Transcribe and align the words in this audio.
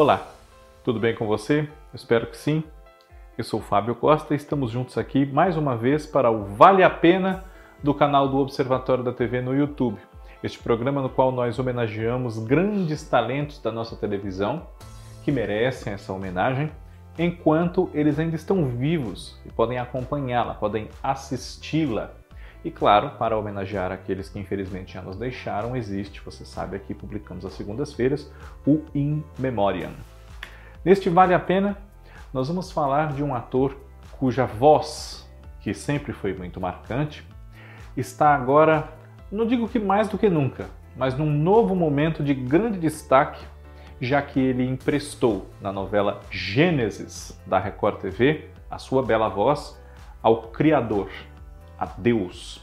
Olá, 0.00 0.28
tudo 0.82 0.98
bem 0.98 1.14
com 1.14 1.26
você? 1.26 1.68
espero 1.92 2.26
que 2.26 2.34
sim. 2.34 2.64
Eu 3.36 3.44
sou 3.44 3.60
o 3.60 3.62
Fábio 3.62 3.94
Costa 3.94 4.32
e 4.32 4.36
estamos 4.38 4.70
juntos 4.70 4.96
aqui 4.96 5.26
mais 5.26 5.58
uma 5.58 5.76
vez 5.76 6.06
para 6.06 6.30
o 6.30 6.42
Vale 6.42 6.82
a 6.82 6.88
Pena 6.88 7.44
do 7.84 7.92
canal 7.92 8.26
do 8.26 8.38
Observatório 8.38 9.04
da 9.04 9.12
TV 9.12 9.42
no 9.42 9.54
YouTube. 9.54 9.98
Este 10.42 10.58
programa 10.58 11.02
no 11.02 11.10
qual 11.10 11.30
nós 11.30 11.58
homenageamos 11.58 12.38
grandes 12.38 13.06
talentos 13.06 13.58
da 13.58 13.70
nossa 13.70 13.94
televisão 13.94 14.68
que 15.22 15.30
merecem 15.30 15.92
essa 15.92 16.14
homenagem 16.14 16.72
enquanto 17.18 17.90
eles 17.92 18.18
ainda 18.18 18.36
estão 18.36 18.70
vivos 18.70 19.38
e 19.44 19.52
podem 19.52 19.78
acompanhá-la, 19.78 20.54
podem 20.54 20.88
assisti-la. 21.02 22.19
E 22.62 22.70
claro, 22.70 23.10
para 23.18 23.38
homenagear 23.38 23.90
aqueles 23.90 24.28
que 24.28 24.38
infelizmente 24.38 24.94
já 24.94 25.00
nos 25.00 25.16
deixaram, 25.16 25.74
existe, 25.74 26.20
você 26.20 26.44
sabe, 26.44 26.76
aqui 26.76 26.92
publicamos 26.92 27.44
às 27.46 27.54
segundas-feiras, 27.54 28.30
o 28.66 28.84
In 28.94 29.24
Memoriam. 29.38 29.92
Neste 30.84 31.08
Vale 31.08 31.32
a 31.32 31.38
Pena, 31.38 31.78
nós 32.32 32.48
vamos 32.48 32.70
falar 32.70 33.12
de 33.12 33.22
um 33.22 33.34
ator 33.34 33.76
cuja 34.18 34.44
voz, 34.44 35.26
que 35.60 35.72
sempre 35.72 36.12
foi 36.12 36.34
muito 36.34 36.60
marcante, 36.60 37.26
está 37.96 38.34
agora, 38.34 38.92
não 39.32 39.46
digo 39.46 39.66
que 39.66 39.78
mais 39.78 40.08
do 40.08 40.18
que 40.18 40.28
nunca, 40.28 40.68
mas 40.94 41.16
num 41.16 41.30
novo 41.30 41.74
momento 41.74 42.22
de 42.22 42.34
grande 42.34 42.78
destaque, 42.78 43.42
já 44.00 44.20
que 44.20 44.38
ele 44.38 44.66
emprestou 44.66 45.46
na 45.60 45.72
novela 45.72 46.20
Gênesis 46.30 47.40
da 47.46 47.58
Record 47.58 48.00
TV 48.00 48.50
a 48.70 48.78
sua 48.78 49.02
bela 49.02 49.28
voz 49.28 49.80
ao 50.22 50.42
Criador, 50.48 51.08
a 51.80 51.86
Deus. 51.86 52.62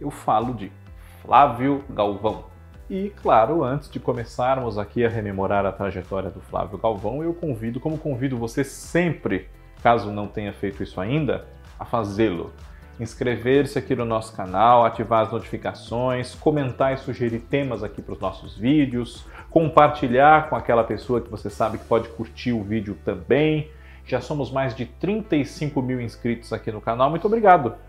Eu 0.00 0.10
falo 0.10 0.54
de 0.54 0.72
Flávio 1.20 1.84
Galvão. 1.90 2.44
E, 2.88 3.12
claro, 3.20 3.62
antes 3.62 3.90
de 3.90 4.00
começarmos 4.00 4.78
aqui 4.78 5.04
a 5.04 5.10
rememorar 5.10 5.66
a 5.66 5.72
trajetória 5.72 6.30
do 6.30 6.40
Flávio 6.40 6.78
Galvão, 6.78 7.22
eu 7.22 7.34
convido, 7.34 7.78
como 7.78 7.98
convido 7.98 8.38
você 8.38 8.64
sempre, 8.64 9.50
caso 9.82 10.10
não 10.10 10.26
tenha 10.26 10.54
feito 10.54 10.82
isso 10.82 10.98
ainda, 10.98 11.46
a 11.78 11.84
fazê-lo. 11.84 12.50
Inscrever-se 12.98 13.78
aqui 13.78 13.94
no 13.94 14.06
nosso 14.06 14.34
canal, 14.34 14.86
ativar 14.86 15.26
as 15.26 15.30
notificações, 15.30 16.34
comentar 16.34 16.94
e 16.94 16.96
sugerir 16.96 17.40
temas 17.40 17.84
aqui 17.84 18.00
para 18.00 18.14
os 18.14 18.20
nossos 18.20 18.56
vídeos, 18.56 19.26
compartilhar 19.50 20.48
com 20.48 20.56
aquela 20.56 20.82
pessoa 20.82 21.20
que 21.20 21.30
você 21.30 21.50
sabe 21.50 21.76
que 21.76 21.84
pode 21.84 22.08
curtir 22.08 22.52
o 22.52 22.62
vídeo 22.62 22.96
também. 23.04 23.70
Já 24.06 24.22
somos 24.22 24.50
mais 24.50 24.74
de 24.74 24.86
35 24.86 25.82
mil 25.82 26.00
inscritos 26.00 26.54
aqui 26.54 26.72
no 26.72 26.80
canal. 26.80 27.10
Muito 27.10 27.26
obrigado! 27.26 27.87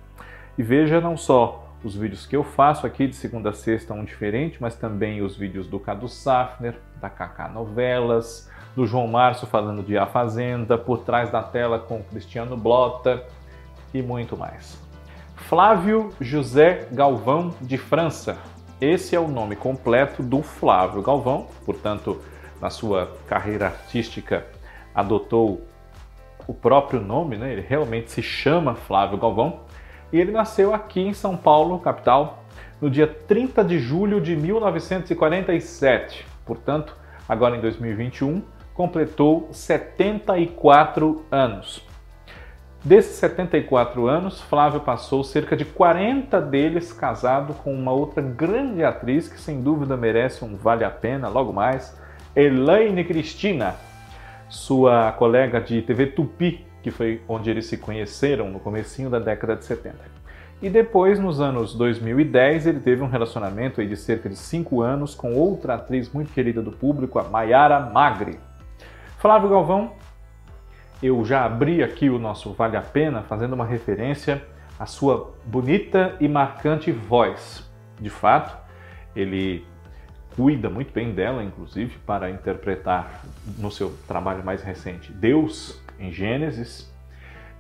E 0.60 0.62
veja 0.62 1.00
não 1.00 1.16
só 1.16 1.64
os 1.86 1.96
vídeos 1.96 2.26
que 2.26 2.36
eu 2.36 2.44
faço 2.44 2.86
aqui 2.86 3.08
de 3.08 3.16
segunda 3.16 3.52
a 3.52 3.54
sexta, 3.54 3.94
um 3.94 4.04
diferente, 4.04 4.58
mas 4.60 4.76
também 4.76 5.22
os 5.22 5.38
vídeos 5.38 5.66
do 5.68 5.80
Cadu 5.80 6.10
Safner, 6.10 6.76
da 7.00 7.10
Kaká 7.10 7.48
Novelas, 7.48 8.52
do 8.76 8.86
João 8.86 9.08
Márcio 9.08 9.48
falando 9.48 9.82
de 9.82 9.98
A 9.98 10.06
Fazenda, 10.06 10.78
por 10.78 10.98
trás 10.98 11.32
da 11.32 11.42
tela 11.42 11.80
com 11.80 12.04
Cristiano 12.04 12.58
Blota 12.58 13.24
e 13.94 14.02
muito 14.02 14.36
mais. 14.36 14.78
Flávio 15.34 16.10
José 16.20 16.90
Galvão 16.92 17.56
de 17.62 17.78
França. 17.78 18.38
Esse 18.82 19.16
é 19.16 19.20
o 19.20 19.30
nome 19.30 19.56
completo 19.56 20.22
do 20.22 20.42
Flávio 20.44 21.02
Galvão, 21.02 21.48
portanto, 21.66 22.22
na 22.60 22.70
sua 22.70 23.16
carreira 23.30 23.68
artística 23.68 24.46
adotou 24.94 25.62
o 26.46 26.54
próprio 26.54 27.00
nome, 27.00 27.38
né? 27.38 27.50
ele 27.50 27.62
realmente 27.62 28.12
se 28.12 28.22
chama 28.22 28.76
Flávio 28.76 29.18
Galvão 29.18 29.69
e 30.12 30.20
ele 30.20 30.32
nasceu 30.32 30.74
aqui 30.74 31.02
em 31.02 31.14
São 31.14 31.38
Paulo, 31.38 31.80
capital, 31.80 32.44
no 32.82 32.90
dia 32.90 33.08
30 33.08 33.64
de 33.64 33.80
julho 33.80 34.22
de 34.22 34.36
1947. 34.36 36.26
Portanto, 36.46 36.96
agora 37.28 37.58
em 37.58 37.62
2021, 37.62 38.42
completou 38.74 39.50
74 39.52 41.26
anos. 41.32 41.84
Desses 42.84 43.18
74 43.18 44.08
anos, 44.08 44.40
Flávio 44.40 44.80
passou 44.80 45.22
cerca 45.22 45.58
de 45.58 45.66
40 45.66 46.40
deles 46.40 46.94
casado 46.94 47.54
com 47.56 47.74
uma 47.74 47.92
outra 47.92 48.22
grande 48.22 48.86
atriz 48.86 49.28
que 49.28 49.40
sem 49.40 49.62
dúvida 49.62 49.98
merece 49.98 50.46
um 50.46 50.56
vale 50.56 50.86
a 50.86 50.90
pena 50.90 51.28
logo 51.28 51.52
mais, 51.52 51.94
Elaine 52.34 53.04
Cristina, 53.04 53.76
sua 54.50 55.12
colega 55.14 55.62
de 55.62 55.82
TV 55.82 56.08
Tupi, 56.08 56.66
que 56.82 56.92
foi 56.92 57.22
onde 57.28 57.50
eles 57.50 57.68
se 57.68 57.78
conheceram 57.78 58.50
no 58.50 58.60
comecinho 58.60 59.10
da 59.10 59.20
década 59.20 59.56
de 59.56 59.64
70. 59.64 59.96
E 60.62 60.70
depois, 60.70 61.18
nos 61.20 61.40
anos 61.40 61.74
2010, 61.74 62.68
ele 62.68 62.80
teve 62.82 63.02
um 63.02 63.08
relacionamento 63.08 63.86
de 63.86 63.96
cerca 63.96 64.28
de 64.28 64.36
5 64.36 64.82
anos 64.82 65.16
com 65.16 65.34
outra 65.34 65.76
atriz 65.76 66.12
muito 66.12 66.34
querida 66.34 66.62
do 66.62 66.72
público, 66.72 67.18
a 67.18 67.24
Mayara 67.24 67.80
Magri. 67.80 68.38
Flávio 69.20 69.50
Galvão, 69.50 69.94
eu 71.02 71.24
já 71.24 71.46
abri 71.46 71.82
aqui 71.82 72.10
o 72.10 72.20
nosso 72.20 72.52
Vale 72.52 72.76
a 72.76 72.82
Pena 72.82 73.22
fazendo 73.22 73.54
uma 73.54 73.66
referência 73.66 74.44
à 74.78 74.86
sua 74.86 75.34
bonita 75.46 76.18
e 76.20 76.28
marcante 76.28 76.92
voz. 76.92 77.70
De 78.00 78.10
fato, 78.10 78.58
ele 79.16 79.66
cuida 80.40 80.70
muito 80.70 80.94
bem 80.94 81.12
dela, 81.12 81.44
inclusive, 81.44 81.98
para 82.06 82.30
interpretar 82.30 83.26
no 83.58 83.70
seu 83.70 83.94
trabalho 84.08 84.42
mais 84.42 84.64
recente 84.64 85.12
Deus 85.12 85.78
em 86.00 86.14
Gênesis 86.14 86.90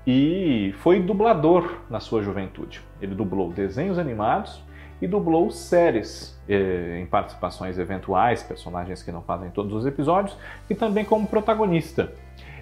e 0.07 0.73
foi 0.77 1.01
dublador 1.01 1.79
na 1.89 1.99
sua 1.99 2.23
juventude. 2.23 2.79
Ele 3.01 3.13
dublou 3.13 3.51
desenhos 3.51 3.99
animados 3.99 4.63
e 5.01 5.07
dublou 5.07 5.51
séries 5.51 6.39
eh, 6.47 7.01
em 7.01 7.05
participações 7.05 7.77
eventuais, 7.77 8.43
personagens 8.43 9.03
que 9.03 9.11
não 9.11 9.23
fazem 9.23 9.49
todos 9.49 9.73
os 9.73 9.85
episódios, 9.85 10.37
e 10.69 10.73
também 10.73 11.03
como 11.03 11.27
protagonista. 11.27 12.13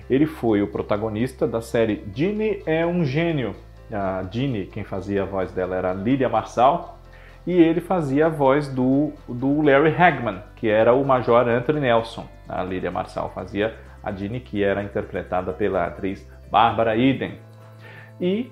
Ele 0.09 0.25
foi 0.25 0.63
o 0.63 0.67
protagonista 0.67 1.47
da 1.47 1.61
série 1.61 2.03
Ginny 2.11 2.63
é 2.66 2.83
um 2.88 3.06
gênio. 3.06 3.56
A 3.91 4.25
Ginny, 4.31 4.66
quem 4.66 4.83
fazia 4.83 5.22
a 5.22 5.25
voz 5.27 5.51
dela 5.51 5.75
era 5.75 5.91
a 5.91 5.94
Lilia 5.94 6.27
Marçal, 6.27 6.96
e 7.47 7.53
ele 7.53 7.79
fazia 7.79 8.25
a 8.25 8.29
voz 8.29 8.67
do, 8.67 9.13
do 9.27 9.61
Larry 9.61 9.95
Hagman, 9.97 10.43
que 10.57 10.69
era 10.69 10.93
o 10.93 11.05
Major 11.05 11.47
Anthony 11.47 11.79
Nelson. 11.79 12.27
A 12.47 12.61
Lilia 12.61 12.91
Marçal 12.91 13.31
fazia 13.33 13.73
a 14.03 14.11
Ginny, 14.11 14.41
que 14.41 14.61
era 14.61 14.83
interpretada 14.83 15.53
pela 15.53 15.85
atriz 15.85 16.29
Bárbara 16.51 16.97
Eden. 16.97 17.39
E 18.19 18.51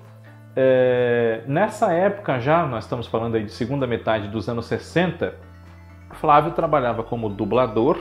é, 0.56 1.42
nessa 1.46 1.92
época 1.92 2.40
já, 2.40 2.66
nós 2.66 2.84
estamos 2.84 3.06
falando 3.06 3.34
aí 3.34 3.44
de 3.44 3.52
segunda 3.52 3.86
metade 3.86 4.28
dos 4.28 4.48
anos 4.48 4.64
60, 4.64 5.34
Flávio 6.12 6.52
trabalhava 6.52 7.02
como 7.02 7.28
dublador 7.28 7.98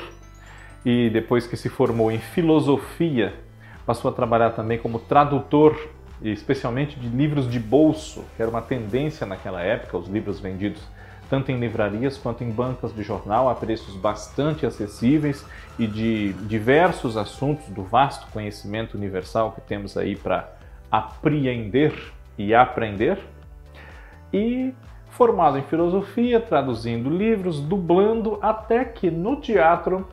e 0.85 1.09
depois 1.09 1.45
que 1.45 1.57
se 1.57 1.67
formou 1.67 2.09
em 2.09 2.19
filosofia, 2.19 3.33
passou 3.85 4.09
a 4.09 4.13
trabalhar 4.13 4.51
também 4.51 4.77
como 4.77 4.99
tradutor, 4.99 5.75
especialmente 6.21 6.99
de 6.99 7.07
livros 7.07 7.49
de 7.49 7.59
bolso, 7.59 8.25
que 8.35 8.41
era 8.41 8.49
uma 8.49 8.61
tendência 8.61 9.25
naquela 9.25 9.61
época, 9.61 9.97
os 9.97 10.07
livros 10.07 10.39
vendidos 10.39 10.81
tanto 11.29 11.51
em 11.51 11.59
livrarias 11.59 12.17
quanto 12.17 12.43
em 12.43 12.49
bancas 12.49 12.93
de 12.93 13.03
jornal, 13.03 13.49
a 13.49 13.55
preços 13.55 13.95
bastante 13.95 14.65
acessíveis 14.65 15.45
e 15.77 15.87
de 15.87 16.33
diversos 16.33 17.17
assuntos 17.17 17.67
do 17.67 17.83
vasto 17.83 18.27
conhecimento 18.31 18.95
universal 18.95 19.51
que 19.51 19.61
temos 19.61 19.97
aí 19.97 20.15
para 20.15 20.51
apreender 20.91 21.93
e 22.37 22.53
aprender. 22.53 23.19
E 24.31 24.73
formado 25.09 25.57
em 25.57 25.63
filosofia, 25.63 26.39
traduzindo 26.39 27.09
livros, 27.09 27.59
dublando, 27.59 28.37
até 28.41 28.83
que 28.83 29.09
no 29.09 29.37
teatro 29.37 30.07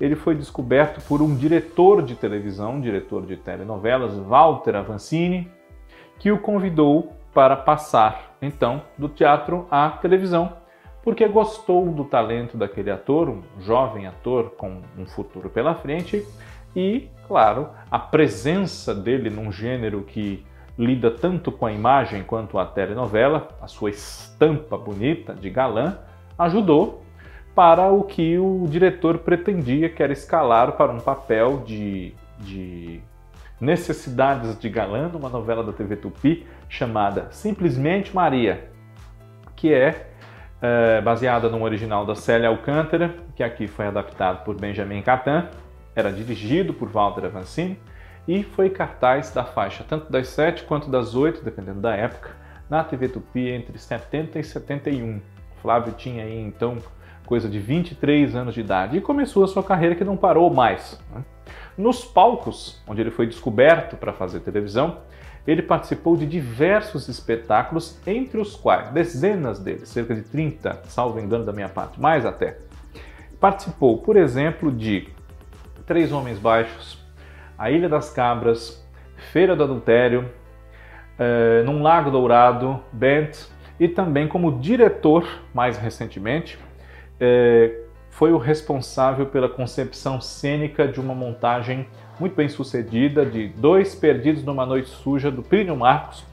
ele 0.00 0.14
foi 0.14 0.34
descoberto 0.34 1.00
por 1.06 1.22
um 1.22 1.34
diretor 1.34 2.02
de 2.02 2.14
televisão, 2.14 2.74
um 2.74 2.80
diretor 2.80 3.24
de 3.26 3.36
telenovelas, 3.36 4.16
Walter 4.16 4.76
Avancini, 4.76 5.50
que 6.18 6.32
o 6.32 6.38
convidou 6.38 7.12
para 7.32 7.56
passar 7.56 8.36
então 8.40 8.82
do 8.96 9.08
teatro 9.08 9.66
à 9.70 9.90
televisão, 9.90 10.52
porque 11.02 11.26
gostou 11.26 11.90
do 11.90 12.04
talento 12.04 12.56
daquele 12.56 12.90
ator, 12.90 13.28
um 13.28 13.42
jovem 13.60 14.06
ator 14.06 14.50
com 14.50 14.82
um 14.96 15.06
futuro 15.06 15.48
pela 15.48 15.74
frente, 15.74 16.24
e, 16.76 17.08
claro, 17.26 17.70
a 17.90 17.98
presença 17.98 18.94
dele 18.94 19.30
num 19.30 19.50
gênero 19.50 20.02
que 20.02 20.44
lida 20.78 21.10
tanto 21.10 21.50
com 21.50 21.66
a 21.66 21.72
imagem 21.72 22.22
quanto 22.22 22.58
a 22.58 22.66
telenovela, 22.66 23.48
a 23.60 23.66
sua 23.66 23.90
estampa 23.90 24.76
bonita 24.76 25.34
de 25.34 25.50
galã, 25.50 25.98
ajudou 26.38 27.02
para 27.54 27.90
o 27.90 28.04
que 28.04 28.38
o 28.38 28.66
diretor 28.68 29.18
pretendia, 29.18 29.88
que 29.88 30.02
era 30.02 30.12
escalar 30.12 30.72
para 30.76 30.92
um 30.92 31.00
papel 31.00 31.62
de, 31.66 32.14
de 32.38 33.00
necessidades 33.60 34.58
de 34.58 34.68
galã 34.68 35.08
numa 35.08 35.28
novela 35.28 35.62
da 35.64 35.72
TV 35.72 35.96
Tupi 35.96 36.46
chamada 36.68 37.28
Simplesmente 37.30 38.14
Maria, 38.14 38.70
que 39.56 39.72
é, 39.72 40.10
é 40.62 41.00
baseada 41.00 41.48
no 41.48 41.62
original 41.62 42.06
da 42.06 42.14
Célia 42.14 42.48
Alcântara, 42.48 43.14
que 43.34 43.42
aqui 43.42 43.66
foi 43.66 43.86
adaptado 43.86 44.44
por 44.44 44.54
Benjamin 44.54 45.02
Catan, 45.02 45.48
era 45.94 46.12
dirigido 46.12 46.72
por 46.72 46.88
Walter 46.88 47.24
Avancini 47.24 47.78
e 48.26 48.42
foi 48.42 48.70
cartaz 48.70 49.32
da 49.32 49.44
faixa 49.44 49.84
tanto 49.88 50.12
das 50.12 50.28
7 50.28 50.64
quanto 50.64 50.90
das 50.90 51.14
8, 51.14 51.42
dependendo 51.42 51.80
da 51.80 51.96
época, 51.96 52.30
na 52.68 52.84
TV 52.84 53.08
Tupi 53.08 53.48
entre 53.48 53.78
70 53.78 54.38
e 54.38 54.44
71. 54.44 55.20
Flávio 55.60 55.92
tinha 55.94 56.22
aí 56.22 56.38
então 56.38 56.76
coisa 57.28 57.46
de 57.46 57.58
23 57.58 58.34
anos 58.34 58.54
de 58.54 58.60
idade 58.60 58.96
e 58.96 59.02
começou 59.02 59.44
a 59.44 59.46
sua 59.46 59.62
carreira 59.62 59.94
que 59.94 60.02
não 60.02 60.16
parou 60.16 60.48
mais. 60.48 60.98
Né? 61.14 61.22
Nos 61.76 62.02
palcos, 62.02 62.82
onde 62.88 63.02
ele 63.02 63.10
foi 63.10 63.26
descoberto 63.26 63.98
para 63.98 64.14
fazer 64.14 64.40
televisão, 64.40 65.00
ele 65.46 65.60
participou 65.60 66.16
de 66.16 66.24
diversos 66.24 67.06
espetáculos, 67.06 68.00
entre 68.06 68.40
os 68.40 68.56
quais 68.56 68.88
dezenas 68.92 69.58
deles, 69.58 69.90
cerca 69.90 70.14
de 70.14 70.22
30, 70.22 70.80
salvo 70.84 71.20
engano 71.20 71.44
da 71.44 71.52
minha 71.52 71.68
parte, 71.68 72.00
mais 72.00 72.24
até. 72.24 72.60
Participou, 73.38 73.98
por 73.98 74.16
exemplo, 74.16 74.72
de 74.72 75.08
Três 75.86 76.10
Homens 76.12 76.38
Baixos, 76.38 76.98
A 77.58 77.70
Ilha 77.70 77.90
das 77.90 78.10
Cabras, 78.10 78.82
Feira 79.32 79.54
do 79.54 79.64
Adultério, 79.64 80.30
é, 81.18 81.62
Num 81.62 81.82
Lago 81.82 82.10
Dourado, 82.10 82.80
Bent, 82.90 83.36
e 83.78 83.86
também 83.86 84.26
como 84.26 84.58
diretor, 84.58 85.26
mais 85.52 85.76
recentemente, 85.76 86.58
é, 87.20 87.74
foi 88.10 88.32
o 88.32 88.38
responsável 88.38 89.26
pela 89.26 89.48
concepção 89.48 90.20
cênica 90.20 90.88
de 90.88 91.00
uma 91.00 91.14
montagem 91.14 91.86
muito 92.18 92.34
bem 92.34 92.48
sucedida 92.48 93.24
de 93.24 93.48
Dois 93.48 93.94
Perdidos 93.94 94.42
numa 94.42 94.66
Noite 94.66 94.88
Suja, 94.88 95.30
do 95.30 95.42
Plínio 95.42 95.76
Marcos, 95.76 96.24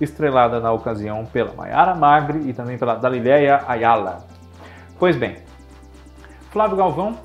estrelada 0.00 0.60
na 0.60 0.72
ocasião 0.72 1.24
pela 1.26 1.54
Mayara 1.54 1.94
Magri 1.94 2.48
e 2.48 2.52
também 2.52 2.76
pela 2.76 2.94
Dalileia 2.94 3.64
Ayala. 3.66 4.26
Pois 4.98 5.16
bem, 5.16 5.36
Flávio 6.50 6.76
Galvão, 6.76 7.18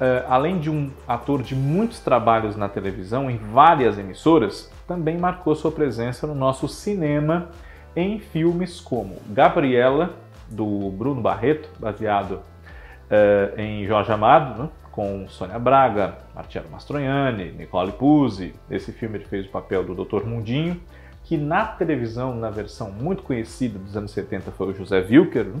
eh, 0.00 0.24
além 0.28 0.58
de 0.58 0.70
um 0.70 0.90
ator 1.06 1.42
de 1.42 1.54
muitos 1.54 2.00
trabalhos 2.00 2.56
na 2.56 2.68
televisão, 2.68 3.30
em 3.30 3.36
várias 3.36 3.96
emissoras, 3.98 4.70
também 4.86 5.16
marcou 5.16 5.54
sua 5.54 5.70
presença 5.70 6.26
no 6.26 6.34
nosso 6.34 6.66
cinema 6.66 7.50
em 7.94 8.18
filmes 8.18 8.80
como 8.80 9.16
Gabriela, 9.28 10.16
do 10.48 10.90
Bruno 10.90 11.20
Barreto, 11.20 11.68
baseado 11.78 12.40
eh, 13.12 13.52
em 13.58 13.84
Jorge 13.84 14.10
Amado, 14.10 14.62
né? 14.62 14.68
com 14.90 15.28
Sônia 15.28 15.58
Braga, 15.58 16.16
Martiano 16.34 16.70
Mastroianni, 16.70 17.52
Nicole 17.52 17.92
Puzzi. 17.92 18.54
Nesse 18.70 18.90
filme 18.90 19.18
ele 19.18 19.26
fez 19.26 19.46
o 19.46 19.50
papel 19.50 19.84
do 19.84 19.94
Dr. 19.94 20.24
Mundinho, 20.24 20.80
que 21.24 21.36
na 21.36 21.66
televisão, 21.66 22.34
na 22.34 22.48
versão 22.48 22.90
muito 22.90 23.22
conhecida 23.22 23.78
dos 23.78 23.96
anos 23.96 24.12
70, 24.12 24.50
foi 24.52 24.68
o 24.68 24.74
José 24.74 25.00
Wilker. 25.00 25.44
Né? 25.44 25.60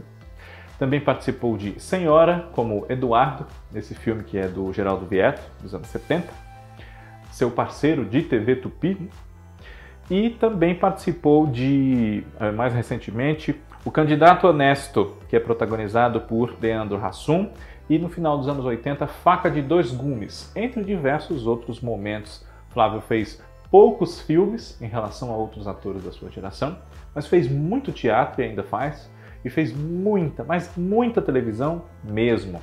Também 0.78 0.98
participou 0.98 1.56
de 1.58 1.78
Senhora, 1.78 2.48
como 2.52 2.86
Eduardo, 2.88 3.46
nesse 3.70 3.94
filme 3.94 4.24
que 4.24 4.38
é 4.38 4.48
do 4.48 4.72
Geraldo 4.72 5.04
Vieto, 5.04 5.42
dos 5.60 5.74
anos 5.74 5.88
70. 5.88 6.26
Seu 7.30 7.50
parceiro 7.50 8.04
de 8.04 8.22
TV 8.22 8.56
Tupi. 8.56 8.96
Né? 8.98 9.08
E 10.10 10.30
também 10.30 10.74
participou 10.74 11.46
de, 11.46 12.24
eh, 12.40 12.50
mais 12.50 12.74
recentemente, 12.74 13.54
O 13.84 13.90
Candidato 13.90 14.46
Honesto, 14.46 15.16
que 15.28 15.34
é 15.34 15.40
protagonizado 15.40 16.20
por 16.20 16.56
Leandro 16.60 17.04
Hassum 17.04 17.50
e 17.90 17.98
no 17.98 18.08
final 18.08 18.38
dos 18.38 18.46
anos 18.46 18.64
80, 18.64 19.08
Faca 19.08 19.50
de 19.50 19.60
Dois 19.60 19.90
Gumes, 19.90 20.52
entre 20.54 20.84
diversos 20.84 21.48
outros 21.48 21.80
momentos. 21.80 22.46
Flávio 22.68 23.00
fez 23.00 23.42
poucos 23.72 24.20
filmes 24.20 24.80
em 24.80 24.86
relação 24.86 25.32
a 25.32 25.36
outros 25.36 25.66
atores 25.66 26.04
da 26.04 26.12
sua 26.12 26.30
geração, 26.30 26.78
mas 27.12 27.26
fez 27.26 27.50
muito 27.50 27.90
teatro 27.90 28.40
e 28.40 28.44
ainda 28.44 28.62
faz, 28.62 29.10
e 29.44 29.50
fez 29.50 29.74
muita, 29.74 30.44
mas 30.44 30.76
muita 30.76 31.20
televisão 31.20 31.82
mesmo. 32.04 32.62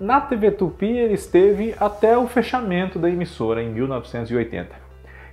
Na 0.00 0.18
TV 0.18 0.50
Tupi 0.50 0.96
ele 0.96 1.12
esteve 1.12 1.74
até 1.78 2.16
o 2.16 2.26
fechamento 2.26 2.98
da 2.98 3.10
emissora 3.10 3.62
em 3.62 3.68
1980. 3.68 4.83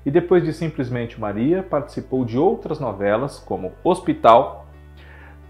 E 0.05 0.09
depois 0.11 0.43
de 0.43 0.51
Simplesmente 0.51 1.19
Maria, 1.19 1.61
participou 1.61 2.25
de 2.25 2.37
outras 2.37 2.79
novelas 2.79 3.39
como 3.39 3.73
Hospital, 3.83 4.65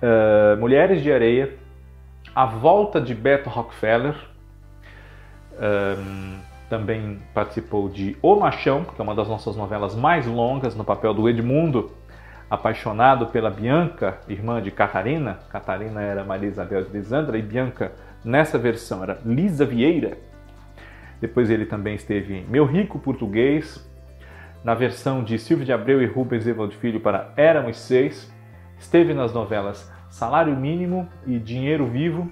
uh, 0.01 0.59
Mulheres 0.59 1.01
de 1.01 1.12
Areia, 1.12 1.56
a 2.36 2.45
Volta 2.45 3.00
de 3.00 3.13
Beto 3.15 3.50
Rockefeller. 3.50 4.15
Um, 5.53 6.39
também 6.69 7.19
participou 7.33 7.89
de 7.89 8.18
O 8.21 8.36
Machão, 8.36 8.86
que 8.86 9.00
é 9.00 9.03
uma 9.03 9.13
das 9.13 9.27
nossas 9.27 9.57
novelas 9.57 9.94
mais 9.94 10.25
longas, 10.25 10.74
no 10.74 10.86
papel 10.86 11.13
do 11.13 11.27
Edmundo, 11.27 11.92
apaixonado 12.50 13.27
pela 13.27 13.50
Bianca, 13.50 14.19
irmã 14.27 14.62
de 14.62 14.71
Catarina. 14.71 15.39
Catarina 15.50 16.01
era 16.01 16.24
Maria 16.24 16.50
Isabel 16.50 16.83
de 16.83 16.92
Lisandra 16.92 17.38
e 17.38 17.42
Bianca, 17.42 17.92
nessa 18.24 18.57
versão, 18.57 19.04
era 19.04 19.19
Lisa 19.25 19.65
Vieira. 19.65 20.18
Depois 21.19 21.50
ele 21.50 21.65
também 21.65 21.95
esteve 21.95 22.38
em 22.38 22.45
Meu 22.45 22.65
Rico 22.65 22.97
Português, 22.97 23.86
na 24.63 24.73
versão 24.73 25.23
de 25.23 25.37
Silvio 25.39 25.65
de 25.65 25.73
Abreu 25.73 26.01
e 26.01 26.05
Rubens 26.05 26.45
Evald 26.45 26.75
Filho 26.77 26.99
para 26.99 27.33
Éramos 27.35 27.79
Seis. 27.79 28.31
Esteve 28.79 29.13
nas 29.13 29.33
novelas 29.33 29.91
Salário 30.09 30.55
Mínimo 30.55 31.07
e 31.25 31.39
Dinheiro 31.39 31.85
Vivo, 31.85 32.29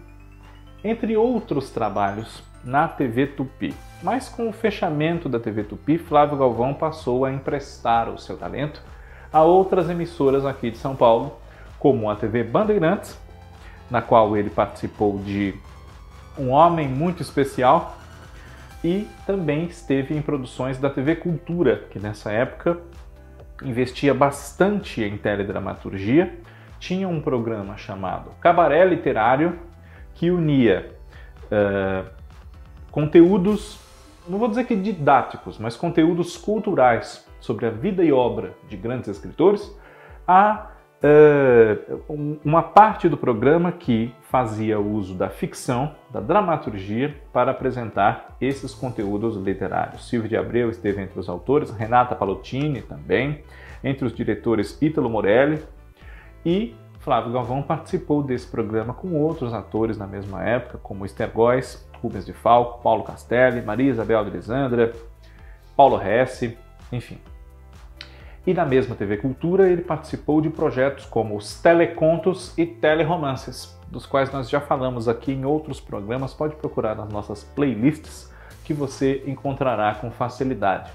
entre 0.83 1.15
outros 1.15 1.69
trabalhos 1.69 2.43
na 2.63 2.87
TV 2.87 3.27
Tupi. 3.27 3.73
Mas 4.01 4.29
com 4.29 4.49
o 4.49 4.53
fechamento 4.53 5.27
da 5.27 5.39
TV 5.39 5.63
Tupi, 5.63 5.97
Flávio 5.97 6.37
Galvão 6.37 6.73
passou 6.73 7.25
a 7.25 7.31
emprestar 7.31 8.09
o 8.09 8.17
seu 8.17 8.37
talento 8.37 8.81
a 9.31 9.43
outras 9.43 9.89
emissoras 9.89 10.45
aqui 10.45 10.71
de 10.71 10.77
São 10.77 10.95
Paulo, 10.95 11.37
como 11.77 12.09
a 12.09 12.15
TV 12.15 12.43
Bandeirantes, 12.43 13.17
na 13.89 14.01
qual 14.01 14.35
ele 14.35 14.49
participou 14.49 15.19
de 15.19 15.53
Um 16.37 16.49
Homem 16.49 16.87
Muito 16.87 17.21
Especial, 17.21 17.98
e 18.83 19.07
também 19.25 19.65
esteve 19.65 20.15
em 20.15 20.21
produções 20.21 20.77
da 20.77 20.89
TV 20.89 21.15
Cultura, 21.15 21.85
que 21.89 21.99
nessa 21.99 22.31
época 22.31 22.79
investia 23.63 24.13
bastante 24.13 25.03
em 25.03 25.17
teledramaturgia. 25.17 26.37
Tinha 26.79 27.07
um 27.07 27.21
programa 27.21 27.75
chamado 27.75 28.31
Cabaré 28.39 28.85
Literário, 28.85 29.59
que 30.13 30.31
unia 30.31 30.95
uh, 31.45 32.09
conteúdos, 32.89 33.79
não 34.27 34.39
vou 34.39 34.47
dizer 34.47 34.65
que 34.65 34.75
didáticos, 34.75 35.57
mas 35.57 35.75
conteúdos 35.75 36.37
culturais 36.37 37.27
sobre 37.39 37.65
a 37.65 37.69
vida 37.69 38.03
e 38.03 38.11
obra 38.11 38.53
de 38.67 38.77
grandes 38.77 39.09
escritores, 39.09 39.69
a 40.27 40.71
uh, 41.03 42.39
uma 42.43 42.61
parte 42.61 43.07
do 43.07 43.17
programa 43.17 43.71
que 43.71 44.13
fazia 44.23 44.79
uso 44.79 45.15
da 45.15 45.29
ficção, 45.29 45.95
da 46.09 46.19
dramaturgia, 46.19 47.15
para 47.31 47.51
apresentar 47.51 48.35
esses 48.39 48.73
conteúdos 48.73 49.35
literários. 49.35 50.07
Silvio 50.07 50.29
de 50.29 50.37
Abreu 50.37 50.69
esteve 50.69 51.01
entre 51.01 51.19
os 51.19 51.29
autores, 51.29 51.71
Renata 51.71 52.15
Palottini 52.15 52.81
também, 52.81 53.43
entre 53.83 54.05
os 54.05 54.13
diretores 54.13 54.81
Ítalo 54.81 55.09
Morelli, 55.09 55.63
e 56.45 56.75
Flávio 56.99 57.31
Galvão 57.31 57.61
participou 57.61 58.21
desse 58.21 58.47
programa 58.47 58.93
com 58.93 59.13
outros 59.15 59.53
atores 59.53 59.97
na 59.97 60.05
mesma 60.05 60.43
época, 60.43 60.77
como 60.77 61.05
Esther 61.05 61.31
Góes, 61.31 61.87
Rubens 62.01 62.25
de 62.25 62.33
Falco, 62.33 62.81
Paulo 62.81 63.03
Castelli, 63.03 63.61
Maria 63.61 63.89
Isabel 63.89 64.23
de 64.25 64.31
Lisandra, 64.31 64.93
Paulo 65.75 66.01
Hesse, 66.01 66.57
enfim. 66.91 67.17
E 68.47 68.53
na 68.53 68.65
mesma 68.65 68.95
TV 68.95 69.17
Cultura 69.17 69.69
ele 69.69 69.81
participou 69.81 70.41
de 70.41 70.49
projetos 70.49 71.05
como 71.05 71.35
os 71.35 71.61
Telecontos 71.61 72.57
e 72.57 72.65
Teleromances, 72.65 73.77
dos 73.87 74.05
quais 74.05 74.31
nós 74.31 74.49
já 74.49 74.61
falamos 74.61 75.07
aqui 75.07 75.31
em 75.31 75.45
outros 75.45 75.79
programas, 75.79 76.33
pode 76.33 76.55
procurar 76.55 76.95
nas 76.95 77.09
nossas 77.09 77.43
playlists 77.43 78.31
que 78.63 78.73
você 78.73 79.23
encontrará 79.25 79.95
com 79.95 80.09
facilidade. 80.09 80.91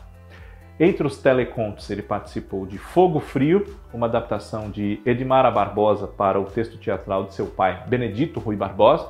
Entre 0.79 1.07
os 1.07 1.19
telecontos, 1.19 1.89
ele 1.91 2.03
participou 2.03 2.67
de 2.67 2.79
Fogo 2.79 3.21
Frio, 3.21 3.65
uma 3.93 4.07
adaptação 4.07 4.71
de 4.71 5.01
Edmara 5.07 5.51
Barbosa 5.51 6.09
para 6.09 6.41
o 6.41 6.45
texto 6.45 6.79
teatral 6.79 7.25
de 7.25 7.35
seu 7.35 7.47
pai, 7.47 7.85
Benedito 7.87 8.41
Rui 8.41 8.57
Barbosa, 8.57 9.09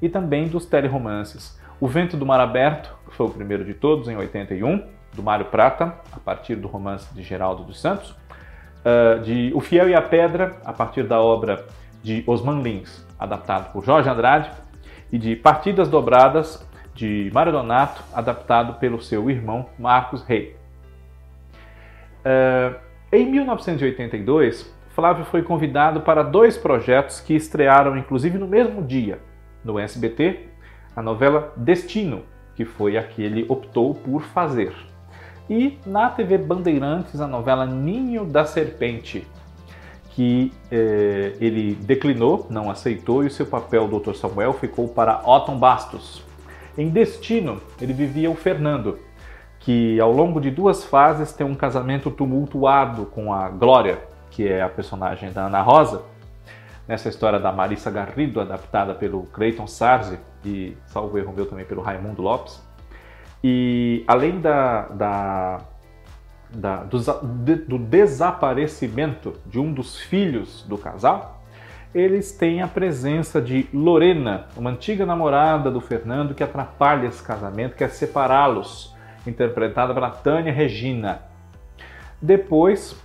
e 0.00 0.08
também 0.08 0.48
dos 0.48 0.64
teleromances 0.64 1.58
O 1.80 1.86
Vento 1.86 2.16
do 2.16 2.24
Mar 2.24 2.40
Aberto, 2.40 2.96
que 3.08 3.14
foi 3.14 3.26
o 3.26 3.30
primeiro 3.30 3.64
de 3.64 3.74
todos, 3.74 4.08
em 4.08 4.16
81, 4.16 4.82
do 5.16 5.22
Mário 5.22 5.46
Prata, 5.46 5.94
a 6.12 6.20
partir 6.20 6.54
do 6.54 6.68
romance 6.68 7.12
de 7.14 7.22
Geraldo 7.22 7.64
dos 7.64 7.80
Santos, 7.80 8.10
uh, 8.10 9.20
de 9.22 9.50
O 9.54 9.60
Fiel 9.60 9.88
e 9.88 9.94
a 9.94 10.02
Pedra, 10.02 10.58
a 10.64 10.72
partir 10.72 11.02
da 11.04 11.20
obra 11.20 11.64
de 12.02 12.22
Osman 12.26 12.62
Lins, 12.62 13.04
adaptado 13.18 13.72
por 13.72 13.84
Jorge 13.84 14.08
Andrade, 14.08 14.50
e 15.10 15.18
de 15.18 15.34
Partidas 15.34 15.88
Dobradas, 15.88 16.64
de 16.94 17.30
Mário 17.32 17.52
Donato, 17.52 18.02
adaptado 18.14 18.74
pelo 18.74 19.00
seu 19.00 19.28
irmão 19.30 19.66
Marcos 19.78 20.22
Rey. 20.22 20.56
Uh, 22.24 22.76
em 23.12 23.24
1982, 23.30 24.74
Flávio 24.96 25.24
foi 25.26 25.42
convidado 25.42 26.00
para 26.00 26.22
dois 26.22 26.56
projetos 26.56 27.20
que 27.20 27.34
estrearam 27.34 27.96
inclusive 27.96 28.38
no 28.38 28.46
mesmo 28.46 28.82
dia. 28.82 29.20
No 29.62 29.78
SBT, 29.78 30.48
a 30.94 31.02
novela 31.02 31.52
Destino, 31.56 32.22
que 32.54 32.64
foi 32.64 32.96
a 32.96 33.02
que 33.02 33.22
ele 33.22 33.44
optou 33.48 33.94
por 33.94 34.22
fazer. 34.22 34.72
E 35.48 35.78
na 35.86 36.10
TV 36.10 36.38
Bandeirantes, 36.38 37.20
a 37.20 37.26
novela 37.26 37.64
Ninho 37.66 38.24
da 38.24 38.44
Serpente, 38.44 39.26
que 40.10 40.52
eh, 40.70 41.34
ele 41.40 41.74
declinou, 41.74 42.46
não 42.50 42.70
aceitou, 42.70 43.22
e 43.22 43.28
o 43.28 43.30
seu 43.30 43.46
papel, 43.46 43.86
Dr. 43.86 44.14
Samuel, 44.14 44.52
ficou 44.54 44.88
para 44.88 45.20
Otton 45.24 45.58
Bastos. 45.58 46.22
Em 46.76 46.88
Destino, 46.88 47.60
ele 47.80 47.92
vivia 47.92 48.30
o 48.30 48.34
Fernando, 48.34 48.98
que 49.60 50.00
ao 50.00 50.10
longo 50.12 50.40
de 50.40 50.50
duas 50.50 50.84
fases 50.84 51.32
tem 51.32 51.46
um 51.46 51.54
casamento 51.54 52.10
tumultuado 52.10 53.06
com 53.06 53.32
a 53.32 53.48
Glória, 53.48 53.98
que 54.30 54.48
é 54.48 54.62
a 54.62 54.68
personagem 54.68 55.32
da 55.32 55.46
Ana 55.46 55.62
Rosa, 55.62 56.02
nessa 56.88 57.08
história 57.08 57.38
da 57.38 57.52
Marissa 57.52 57.90
Garrido, 57.90 58.40
adaptada 58.40 58.94
pelo 58.94 59.22
Clayton 59.24 59.66
Sarzi 59.66 60.18
e, 60.44 60.76
salvo 60.86 61.18
erro 61.18 61.32
meu, 61.32 61.46
também 61.46 61.64
pelo 61.64 61.82
Raimundo 61.82 62.22
Lopes. 62.22 62.65
E 63.42 64.04
além 64.06 64.40
da, 64.40 64.82
da, 64.88 65.60
da 66.50 66.84
do, 66.84 66.98
do 67.66 67.78
desaparecimento 67.78 69.34
de 69.46 69.58
um 69.58 69.72
dos 69.72 70.00
filhos 70.00 70.64
do 70.68 70.76
casal, 70.78 71.36
eles 71.94 72.32
têm 72.32 72.60
a 72.60 72.68
presença 72.68 73.40
de 73.40 73.68
Lorena, 73.72 74.46
uma 74.56 74.70
antiga 74.70 75.06
namorada 75.06 75.70
do 75.70 75.80
Fernando 75.80 76.34
que 76.34 76.42
atrapalha 76.42 77.06
esse 77.06 77.22
casamento, 77.22 77.74
quer 77.74 77.88
separá-los, 77.88 78.94
interpretada 79.26 79.94
pela 79.94 80.10
Tânia 80.10 80.52
Regina. 80.52 81.22
Depois, 82.20 82.96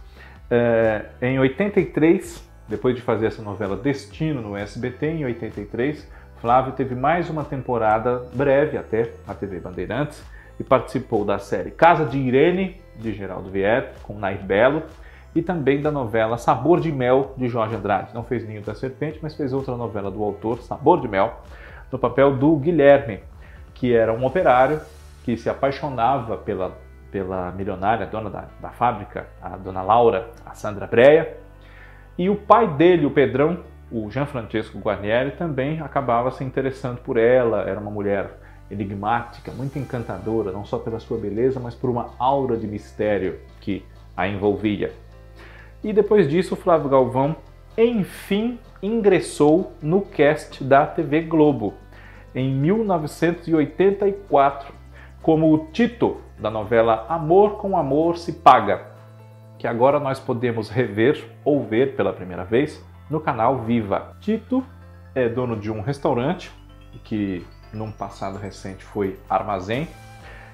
é, 0.50 1.06
em 1.22 1.40
83, 1.40 2.50
depois 2.68 2.96
de 2.96 3.02
fazer 3.02 3.28
essa 3.28 3.42
novela 3.42 3.78
Destino 3.78 4.42
no 4.42 4.58
SBT, 4.58 5.08
em 5.08 5.26
83, 5.26 6.10
Flávio 6.42 6.74
teve 6.74 6.96
mais 6.96 7.30
uma 7.30 7.44
temporada 7.44 8.24
breve 8.34 8.76
até 8.76 9.12
a 9.28 9.34
TV 9.36 9.60
Bandeirantes 9.60 10.26
e 10.60 10.64
participou 10.64 11.24
da 11.24 11.38
série 11.38 11.70
Casa 11.70 12.04
de 12.04 12.18
Irene, 12.18 12.82
de 12.96 13.14
Geraldo 13.14 13.52
Vieira, 13.52 13.94
com 14.02 14.18
Nair 14.18 14.44
Belo, 14.44 14.82
e 15.36 15.44
também 15.44 15.84
da 15.84 15.92
novela 15.92 16.40
Sabor 16.40 16.80
de 16.80 16.92
Mel, 16.92 17.36
de 17.38 17.48
Jorge 17.48 17.76
Andrade. 17.76 18.12
Não 18.16 18.24
fez 18.24 18.44
Ninho 18.44 18.64
da 18.64 18.74
Serpente, 18.74 19.20
mas 19.22 19.36
fez 19.36 19.54
outra 19.54 19.78
novela 19.78 20.10
do 20.10 20.24
autor, 20.24 20.64
Sabor 20.64 21.00
de 21.00 21.08
Mel, 21.08 21.42
no 21.92 22.00
papel 22.00 22.36
do 22.36 22.56
Guilherme, 22.56 23.20
que 23.76 23.94
era 23.94 24.12
um 24.12 24.26
operário 24.26 24.82
que 25.24 25.38
se 25.38 25.48
apaixonava 25.48 26.38
pela, 26.38 26.76
pela 27.12 27.52
milionária, 27.52 28.08
dona 28.08 28.32
da, 28.32 28.46
da 28.60 28.70
fábrica, 28.72 29.28
a 29.40 29.50
dona 29.50 29.84
Laura, 29.84 30.32
a 30.44 30.56
Sandra 30.56 30.88
Breia, 30.88 31.38
e 32.18 32.32
o 32.32 32.36
pai 32.36 32.68
dele, 32.68 33.06
o 33.06 33.12
Pedrão, 33.12 33.60
o 33.92 34.10
Jean 34.10 34.26
Francesco 34.26 34.80
Guarnieri, 34.80 35.32
também 35.32 35.82
acabava 35.82 36.32
se 36.32 36.44
interessando 36.44 37.00
por 37.00 37.18
ela. 37.18 37.62
Era 37.62 37.80
uma 37.80 37.92
mulher 37.92 38.40
enigmática, 38.70 39.52
muito 39.52 39.78
encantadora, 39.78 40.52
não 40.52 40.64
só 40.64 40.80
pela 40.80 41.00
sua 41.00 41.18
beleza, 41.18 41.60
mas 41.60 41.76
por 41.76 41.90
uma 41.90 42.12
aura 42.18 42.56
de 42.56 42.68
mistério 42.68 43.40
que 43.60 43.84
a 44.16 44.28
envolvia. 44.28 44.94
E 45.84 45.92
depois 45.92 46.30
disso, 46.30 46.56
Flávio 46.56 46.90
Galvão, 46.90 47.36
enfim, 47.78 48.58
ingressou 48.82 49.74
no 49.82 50.02
cast 50.02 50.64
da 50.64 50.86
TV 50.86 51.22
Globo 51.22 51.74
em 52.34 52.54
1984 52.54 54.74
como 55.22 55.54
o 55.54 55.68
Tito 55.72 56.22
da 56.40 56.50
novela 56.50 57.06
Amor 57.10 57.58
com 57.58 57.78
Amor 57.78 58.18
se 58.18 58.34
Paga, 58.34 58.88
que 59.60 59.68
agora 59.68 60.00
nós 60.00 60.20
podemos 60.20 60.70
rever 60.70 61.24
ou 61.44 61.64
ver 61.64 61.96
pela 61.96 62.14
primeira 62.14 62.44
vez 62.44 62.84
no 63.12 63.20
canal 63.20 63.58
Viva. 63.58 64.16
Tito 64.22 64.66
é 65.14 65.28
dono 65.28 65.58
de 65.58 65.70
um 65.70 65.82
restaurante 65.82 66.50
que 67.04 67.46
num 67.74 67.92
passado 67.92 68.38
recente 68.38 68.86
foi 68.86 69.20
armazém 69.30 69.88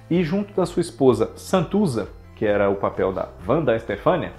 e 0.10 0.24
junto 0.24 0.54
da 0.54 0.66
sua 0.66 0.82
esposa 0.82 1.32
Santuza, 1.36 2.10
que 2.36 2.46
era 2.46 2.68
o 2.68 2.76
papel 2.76 3.14
da 3.14 3.30
Wanda 3.48 3.78
Stefania, 3.78 4.34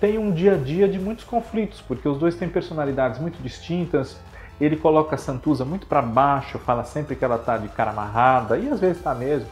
tem 0.00 0.16
um 0.16 0.30
dia 0.30 0.54
a 0.54 0.56
dia 0.56 0.88
de 0.88 0.98
muitos 0.98 1.24
conflitos, 1.24 1.80
porque 1.80 2.08
os 2.08 2.18
dois 2.18 2.36
têm 2.36 2.48
personalidades 2.48 3.18
muito 3.18 3.42
distintas. 3.42 4.20
Ele 4.60 4.76
coloca 4.76 5.14
a 5.14 5.18
Santuza 5.18 5.64
muito 5.64 5.86
para 5.86 6.02
baixo, 6.02 6.58
fala 6.58 6.84
sempre 6.84 7.16
que 7.16 7.24
ela 7.24 7.38
tá 7.38 7.56
de 7.56 7.68
cara 7.68 7.90
amarrada, 7.90 8.58
e 8.58 8.68
às 8.68 8.78
vezes 8.78 9.02
tá 9.02 9.14
mesmo. 9.14 9.48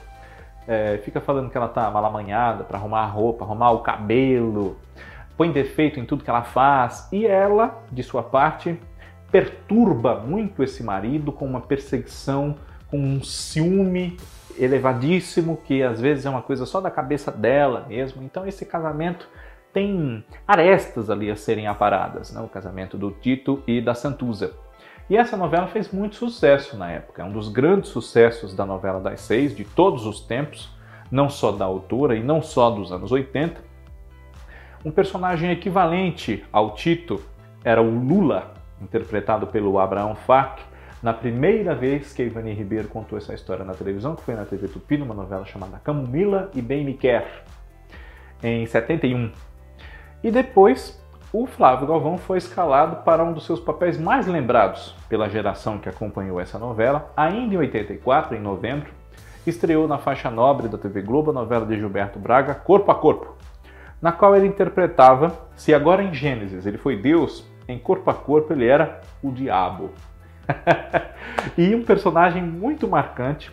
É, 0.69 1.01
fica 1.05 1.21
falando 1.21 1.51
que 1.51 1.57
ela 1.57 1.69
tá 1.69 1.91
mal 1.91 2.05
amanhada 2.05 2.63
para 2.63 2.79
arrumar 2.79 3.01
a 3.01 3.07
roupa, 3.07 3.45
arrumar 3.45 3.73
o 3.73 3.81
cabelo, 3.81 4.77
põe 5.37 5.51
defeito 5.51 5.99
em 5.99 6.05
tudo 6.05 6.25
que 6.25 6.31
ela 6.31 6.43
faz. 6.43 7.09
E 7.13 7.27
ela, 7.27 7.83
de 7.91 8.03
sua 8.03 8.23
parte, 8.23 8.79
perturba 9.31 10.21
muito 10.21 10.63
esse 10.63 10.83
marido 10.83 11.33
com 11.33 11.47
uma 11.47 11.61
perseguição, 11.61 12.57
com 12.91 12.99
um 12.99 13.23
ciúme 13.23 14.19
elevadíssimo, 14.59 15.57
que 15.57 15.83
às 15.83 16.01
vezes 16.01 16.27
é 16.27 16.31
uma 16.31 16.43
coisa 16.43 16.67
só 16.67 16.81
da 16.81 16.91
cabeça 16.91 17.33
dela 17.33 17.87
mesmo. 17.89 18.23
Então 18.23 18.47
esse 18.47 18.67
casamento 18.67 19.29
tem 19.73 20.23
arestas 20.47 21.09
ali 21.09 21.31
a 21.31 21.37
serem 21.37 21.67
aparadas, 21.67 22.33
né? 22.33 22.41
o 22.41 22.49
casamento 22.49 22.99
do 22.99 23.11
Tito 23.11 23.63
e 23.67 23.81
da 23.81 23.95
Santuza. 23.95 24.53
E 25.09 25.17
essa 25.17 25.37
novela 25.37 25.67
fez 25.67 25.91
muito 25.91 26.17
sucesso 26.17 26.77
na 26.77 26.91
época, 26.91 27.23
é 27.23 27.25
um 27.25 27.33
dos 27.33 27.49
grandes 27.49 27.91
sucessos 27.91 28.55
da 28.55 28.65
novela 28.65 29.01
das 29.01 29.21
seis, 29.21 29.55
de 29.55 29.65
todos 29.65 30.07
os 30.07 30.21
tempos, 30.21 30.71
não 31.11 31.29
só 31.29 31.53
da 31.53 31.65
autora 31.65 32.17
e 32.17 32.23
não 32.23 32.41
só 32.41 32.71
dos 32.71 32.93
anos 32.93 33.11
80. 33.11 33.72
Um 34.85 34.91
personagem 34.91 35.53
equivalente 35.53 36.45
ao 36.53 36.75
Tito 36.75 37.23
era 37.63 37.81
o 37.81 37.89
Lula, 37.89 38.53
interpretado 38.81 39.47
pelo 39.47 39.79
Abraão 39.79 40.17
Fak, 40.17 40.61
na 41.01 41.13
primeira 41.13 41.73
vez 41.73 42.13
que 42.13 42.25
Ivani 42.25 42.53
Ribeiro 42.53 42.89
contou 42.89 43.17
essa 43.17 43.33
história 43.33 43.65
na 43.65 43.75
televisão, 43.75 44.17
que 44.17 44.23
foi 44.23 44.35
na 44.35 44.45
TV 44.45 44.67
Tupi, 44.67 44.97
numa 44.97 45.15
novela 45.15 45.45
chamada 45.45 45.79
Camomila 45.79 46.51
e 46.53 46.61
Bem 46.61 46.85
Me 46.85 46.95
Quer, 46.95 47.45
em 48.43 48.67
71. 48.67 49.31
E 50.21 50.33
depois, 50.33 51.01
o 51.33 51.47
Flávio 51.47 51.87
Galvão 51.87 52.19
foi 52.19 52.39
escalado 52.39 53.05
para 53.05 53.23
um 53.23 53.33
dos 53.33 53.47
seus 53.47 53.61
papéis 53.61 53.97
mais 53.97 54.27
lembrados 54.27 54.97
pela 55.09 55.29
geração 55.29 55.79
que 55.79 55.89
acompanhou 55.89 56.41
essa 56.41 56.59
novela. 56.59 57.13
Ainda 57.17 57.55
em 57.55 57.59
84, 57.59 58.37
em 58.37 58.41
novembro, 58.41 58.91
estreou 59.47 59.87
na 59.87 59.99
faixa 59.99 60.29
nobre 60.29 60.67
da 60.67 60.77
TV 60.77 61.03
Globo 61.03 61.31
a 61.31 61.35
novela 61.35 61.65
de 61.67 61.77
Gilberto 61.77 62.19
Braga, 62.19 62.55
Corpo 62.55 62.91
a 62.91 62.95
Corpo, 62.97 63.37
na 64.03 64.11
qual 64.11 64.35
ele 64.35 64.49
interpretava, 64.49 65.49
se 65.55 65.73
agora 65.73 66.03
em 66.03 66.13
Gênesis 66.13 66.67
ele 66.67 66.77
foi 66.77 66.97
Deus, 66.97 67.47
em 67.69 67.79
Corpo 67.79 68.11
a 68.11 68.15
Corpo 68.15 68.53
ele 68.53 68.67
era 68.67 69.01
o 69.23 69.31
Diabo. 69.31 69.93
e 71.57 71.73
um 71.73 71.85
personagem 71.85 72.43
muito 72.43 72.89
marcante 72.89 73.53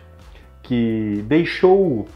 que 0.60 1.24
deixou 1.28 2.08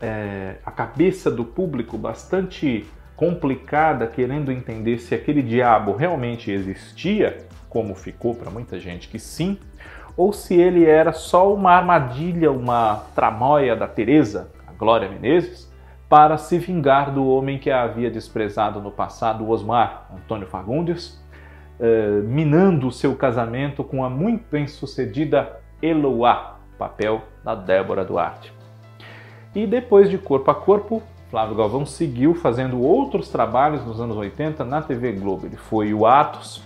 é, 0.00 0.56
a 0.64 0.70
cabeça 0.70 1.28
do 1.28 1.44
público 1.44 1.98
bastante 1.98 2.86
complicada, 3.16 4.06
querendo 4.06 4.50
entender 4.50 4.98
se 4.98 5.14
aquele 5.14 5.42
diabo 5.42 5.92
realmente 5.92 6.50
existia, 6.50 7.46
como 7.68 7.94
ficou 7.94 8.34
para 8.34 8.50
muita 8.50 8.80
gente 8.80 9.08
que 9.08 9.18
sim, 9.18 9.58
ou 10.16 10.32
se 10.32 10.54
ele 10.54 10.86
era 10.86 11.12
só 11.12 11.52
uma 11.52 11.72
armadilha, 11.72 12.50
uma 12.50 13.04
tramóia 13.14 13.76
da 13.76 13.86
Teresa, 13.86 14.50
a 14.66 14.72
Glória 14.72 15.08
Menezes, 15.08 15.69
para 16.10 16.36
se 16.36 16.58
vingar 16.58 17.14
do 17.14 17.24
homem 17.24 17.56
que 17.56 17.70
a 17.70 17.84
havia 17.84 18.10
desprezado 18.10 18.80
no 18.80 18.90
passado, 18.90 19.48
Osmar 19.48 20.10
Antônio 20.12 20.48
Fagundes, 20.48 21.22
eh, 21.78 22.20
minando 22.24 22.90
seu 22.90 23.14
casamento 23.14 23.84
com 23.84 24.02
a 24.02 24.10
muito 24.10 24.42
bem-sucedida 24.50 25.60
Eloá, 25.80 26.56
papel 26.76 27.22
da 27.44 27.54
Débora 27.54 28.04
Duarte. 28.04 28.52
E 29.54 29.68
depois 29.68 30.10
de 30.10 30.18
Corpo 30.18 30.50
a 30.50 30.54
Corpo, 30.54 31.00
Flávio 31.30 31.54
Galvão 31.54 31.86
seguiu 31.86 32.34
fazendo 32.34 32.82
outros 32.82 33.28
trabalhos 33.28 33.86
nos 33.86 34.00
anos 34.00 34.16
80 34.16 34.64
na 34.64 34.82
TV 34.82 35.12
Globo. 35.12 35.46
Ele 35.46 35.56
foi 35.56 35.94
o 35.94 36.04
Atos, 36.06 36.60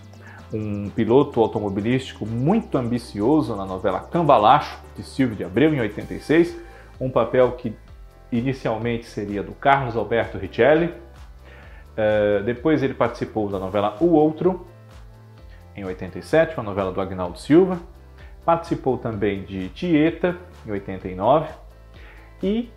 um 0.51 0.89
piloto 0.89 1.39
automobilístico 1.39 2.25
muito 2.25 2.79
ambicioso 2.79 3.55
na 3.55 3.67
novela 3.67 4.01
Cambalacho, 4.01 4.81
de 4.97 5.03
Silvio 5.03 5.37
de 5.37 5.45
Abreu, 5.45 5.75
em 5.75 5.81
86, 5.81 6.59
um 6.99 7.11
papel 7.11 7.53
que 7.53 7.75
inicialmente 8.39 9.07
seria 9.07 9.43
do 9.43 9.53
Carlos 9.53 9.97
Alberto 9.97 10.39
Richelli. 10.39 10.87
Uh, 10.87 12.43
depois 12.45 12.83
ele 12.83 12.95
participou 12.95 13.49
da 13.49 13.59
novela 13.59 13.97
O 14.01 14.07
Outro, 14.07 14.67
em 15.77 15.85
87, 15.85 16.57
uma 16.57 16.65
novela 16.65 16.93
do 16.93 17.01
Agnaldo 17.01 17.39
Silva. 17.39 17.79
Participou 18.45 18.99
também 18.99 19.43
de 19.43 19.69
Tieta, 19.71 20.37
em 20.67 20.71
89. 20.71 21.49
E 22.43 22.71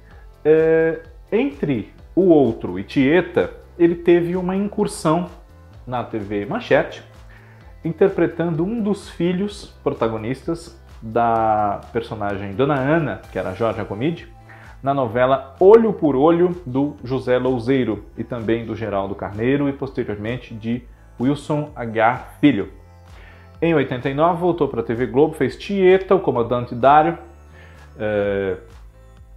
uh, 0.46 1.02
entre 1.32 1.92
o 2.16 2.30
outro 2.30 2.80
e 2.80 2.84
Tieta, 2.84 3.52
ele 3.78 3.96
teve 3.96 4.36
uma 4.36 4.56
incursão 4.56 5.30
na 5.86 6.04
TV 6.04 6.46
Manchete, 6.46 7.04
interpretando 7.84 8.64
um 8.64 8.82
dos 8.82 9.10
filhos 9.10 9.74
protagonistas 9.84 10.80
da 11.02 11.82
personagem 11.94 12.54
Dona 12.54 12.76
Ana, 12.76 13.22
que 13.32 13.38
era 13.38 13.54
Jorge 13.54 13.80
Agomide, 13.80 14.28
na 14.88 14.94
novela 14.94 15.54
Olho 15.60 15.92
por 15.92 16.16
Olho 16.16 16.56
do 16.66 16.96
José 17.04 17.38
Louzeiro 17.38 18.06
e 18.18 18.24
também 18.24 18.66
do 18.66 18.74
Geraldo 18.74 19.14
Carneiro 19.14 19.68
e 19.68 19.74
posteriormente 19.74 20.54
de 20.54 20.82
Wilson 21.20 21.74
Aguiar 21.76 22.38
Filho. 22.40 22.72
Em 23.62 23.74
89 23.74 24.40
voltou 24.40 24.66
para 24.70 24.80
a 24.80 24.84
TV 24.84 25.06
Globo, 25.08 25.34
fez 25.34 25.58
Tieta, 25.58 26.16
o 26.16 26.22
comandante 26.22 26.74
Dário, 26.74 27.18
é, 28.00 28.56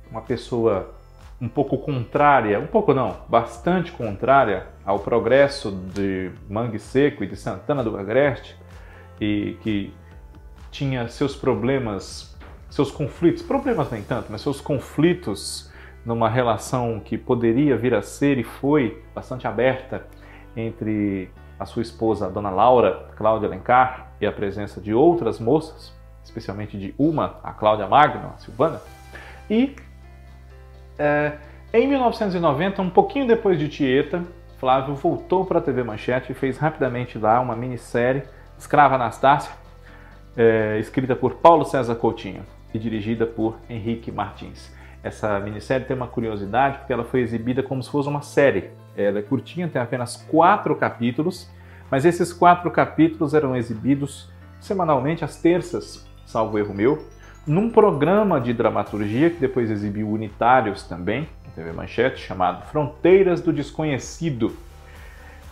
uma 0.09 0.21
pessoa 0.21 0.95
um 1.41 1.49
pouco 1.49 1.77
contrária, 1.79 2.61
um 2.61 2.69
pouco 2.69 2.95
não, 2.95 3.17
bastante 3.29 3.91
contrária 3.91 4.69
ao 4.87 5.01
progresso 5.01 5.73
de 5.73 6.31
Mangue 6.49 6.79
Seco 6.79 7.25
e 7.25 7.27
de 7.27 7.35
Santana 7.35 7.83
do 7.83 7.97
Agreste, 7.97 8.55
e 9.21 9.57
que 9.63 9.93
tinha 10.71 11.09
seus 11.09 11.35
problemas, 11.35 12.30
seus 12.71 12.91
conflitos, 12.91 13.43
problemas 13.43 13.91
nem 13.91 14.03
tanto, 14.03 14.27
mas 14.31 14.41
seus 14.41 14.61
conflitos 14.61 15.71
numa 16.05 16.29
relação 16.29 17.01
que 17.01 17.19
poderia 17.19 17.77
vir 17.77 17.95
a 17.95 18.01
ser 18.01 18.39
e 18.39 18.45
foi 18.45 19.03
bastante 19.15 19.47
aberta 19.47 20.07
entre 20.57 21.31
a 21.59 21.67
sua 21.67 21.83
esposa, 21.83 22.27
a 22.27 22.29
dona 22.31 22.49
Laura, 22.49 23.11
Cláudia 23.17 23.49
Alencar, 23.49 24.13
e 24.21 24.27
a 24.27 24.33
presença 24.33 24.81
de 24.81 24.95
outras 24.95 25.39
moças, 25.39 25.93
especialmente 26.25 26.79
de 26.79 26.95
uma, 26.99 27.39
a 27.43 27.53
Cláudia 27.53 27.87
Magno, 27.87 28.33
a 28.35 28.39
Silvana, 28.39 28.81
E 29.49 29.75
é, 30.99 31.33
em 31.73 31.89
1990, 31.89 32.83
um 32.83 32.91
pouquinho 32.91 33.27
depois 33.27 33.59
de 33.59 33.69
Tieta, 33.69 34.23
Flávio 34.59 34.95
voltou 34.95 35.45
para 35.45 35.59
a 35.59 35.63
TV 35.63 35.83
Manchete 35.83 36.33
e 36.33 36.35
fez 36.35 36.59
rapidamente 36.59 37.19
lá 37.19 37.41
uma 37.41 37.57
minissérie, 37.57 38.23
Escrava 38.59 38.95
Anastácia, 38.95 39.53
é, 40.37 40.79
escrita 40.79 41.17
por 41.17 41.37
Paulo 41.37 41.65
César 41.65 41.95
Coutinho 41.95 42.45
e 42.73 42.79
dirigida 42.79 43.27
por 43.27 43.59
Henrique 43.69 44.11
Martins. 44.11 44.73
Essa 45.03 45.39
minissérie 45.41 45.87
tem 45.87 45.97
uma 45.97 46.07
curiosidade 46.07 46.79
porque 46.79 46.93
ela 46.93 47.05
foi 47.05 47.21
exibida 47.21 47.63
como 47.63 47.83
se 47.83 47.91
fosse 47.91 48.09
uma 48.09 48.23
série. 48.23 48.71
Ela 48.97 49.21
é 49.21 49.23
curtinha, 49.23 49.69
tem 49.69 49.81
apenas 49.81 50.17
quatro 50.17 50.77
capítulos, 50.77 51.49
mas 51.91 52.05
esses 52.05 52.33
quatro 52.33 52.71
capítulos 52.71 53.33
eram 53.35 53.57
exibidos 53.57 54.31
semanalmente 54.61 55.25
às 55.25 55.37
terças, 55.37 56.07
salvo 56.27 56.59
erro 56.59 56.75
meu, 56.75 57.07
num 57.47 57.71
programa 57.71 58.41
de 58.41 58.53
dramaturgia 58.53 59.31
que 59.31 59.39
depois 59.41 59.71
exibiu 59.71 60.09
unitários 60.09 60.83
também, 60.83 61.27
TV 61.55 61.73
Manchete, 61.73 62.21
chamado 62.21 62.65
Fronteiras 62.67 63.41
do 63.41 63.53
Desconhecido. 63.53 64.55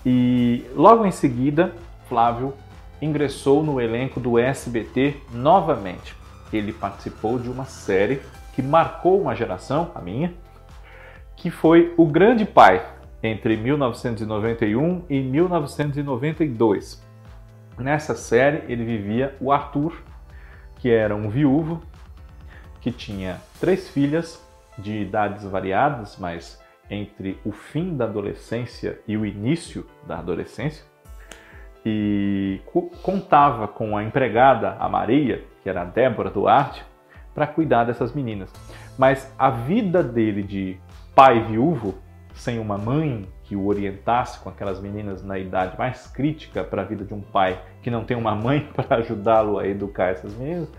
E 0.05 0.65
logo 0.75 1.05
em 1.05 1.11
seguida, 1.11 1.73
Flávio 2.09 2.55
ingressou 3.01 3.63
no 3.63 3.81
elenco 3.81 4.21
do 4.21 4.39
SBT 4.39 5.17
novamente. 5.33 6.15
Ele 6.53 6.73
participou 6.73 7.39
de 7.39 7.51
uma 7.51 7.65
série 7.65 8.21
que 8.55 8.63
marcou 8.63 9.21
uma 9.21 9.35
geração, 9.35 9.93
a 9.95 10.01
minha, 10.01 10.35
que 11.37 11.51
foi 11.51 11.95
O 11.97 12.07
Grande 12.07 12.45
Pai, 12.45 12.85
entre 13.23 13.57
1991 13.57 15.05
e 15.09 15.21
1992. 15.21 17.03
Nessa 17.79 18.15
série, 18.15 18.65
ele 18.73 18.85
vivia 18.85 19.37
o 19.41 19.53
Arthur, 19.53 20.03
que 20.77 20.91
era 20.91 21.15
um 21.15 21.29
viúvo 21.29 21.83
que 22.81 22.91
tinha 22.91 23.41
três 23.61 23.89
filhas 23.89 24.45
de 24.77 25.03
idades 25.03 25.45
variadas, 25.45 26.17
mas 26.19 26.61
entre 26.91 27.39
o 27.45 27.53
fim 27.53 27.97
da 27.97 28.05
adolescência 28.05 28.99
e 29.07 29.17
o 29.17 29.27
início 29.27 29.87
da 30.07 30.19
adolescência, 30.19 30.85
e 31.85 32.61
contava 33.03 33.69
com 33.69 33.97
a 33.97 34.03
empregada, 34.03 34.77
a 34.79 34.89
Maria, 34.89 35.45
que 35.69 35.71
era 35.71 35.83
a 35.83 35.85
Débora 35.85 36.31
Duarte, 36.31 36.83
para 37.35 37.47
cuidar 37.47 37.85
dessas 37.85 38.15
meninas. 38.15 38.51
Mas 38.97 39.31
a 39.39 39.51
vida 39.51 40.03
dele 40.03 40.43
de 40.43 40.79
pai 41.15 41.45
viúvo, 41.45 41.95
sem 42.33 42.59
uma 42.59 42.79
mãe 42.79 43.29
que 43.45 43.55
o 43.55 43.67
orientasse 43.67 44.41
com 44.41 44.49
aquelas 44.49 44.81
meninas 44.81 45.23
na 45.23 45.39
idade 45.39 45.77
mais 45.77 46.07
crítica 46.07 46.65
para 46.65 46.83
a 46.83 46.85
vida 46.85 47.05
de 47.05 47.13
um 47.13 47.21
pai 47.21 47.61
que 47.83 47.91
não 47.91 48.05
tem 48.05 48.17
uma 48.17 48.35
mãe 48.35 48.67
para 48.75 48.97
ajudá-lo 48.97 49.59
a 49.59 49.67
educar 49.67 50.07
essas 50.07 50.35
meninas, 50.35 50.73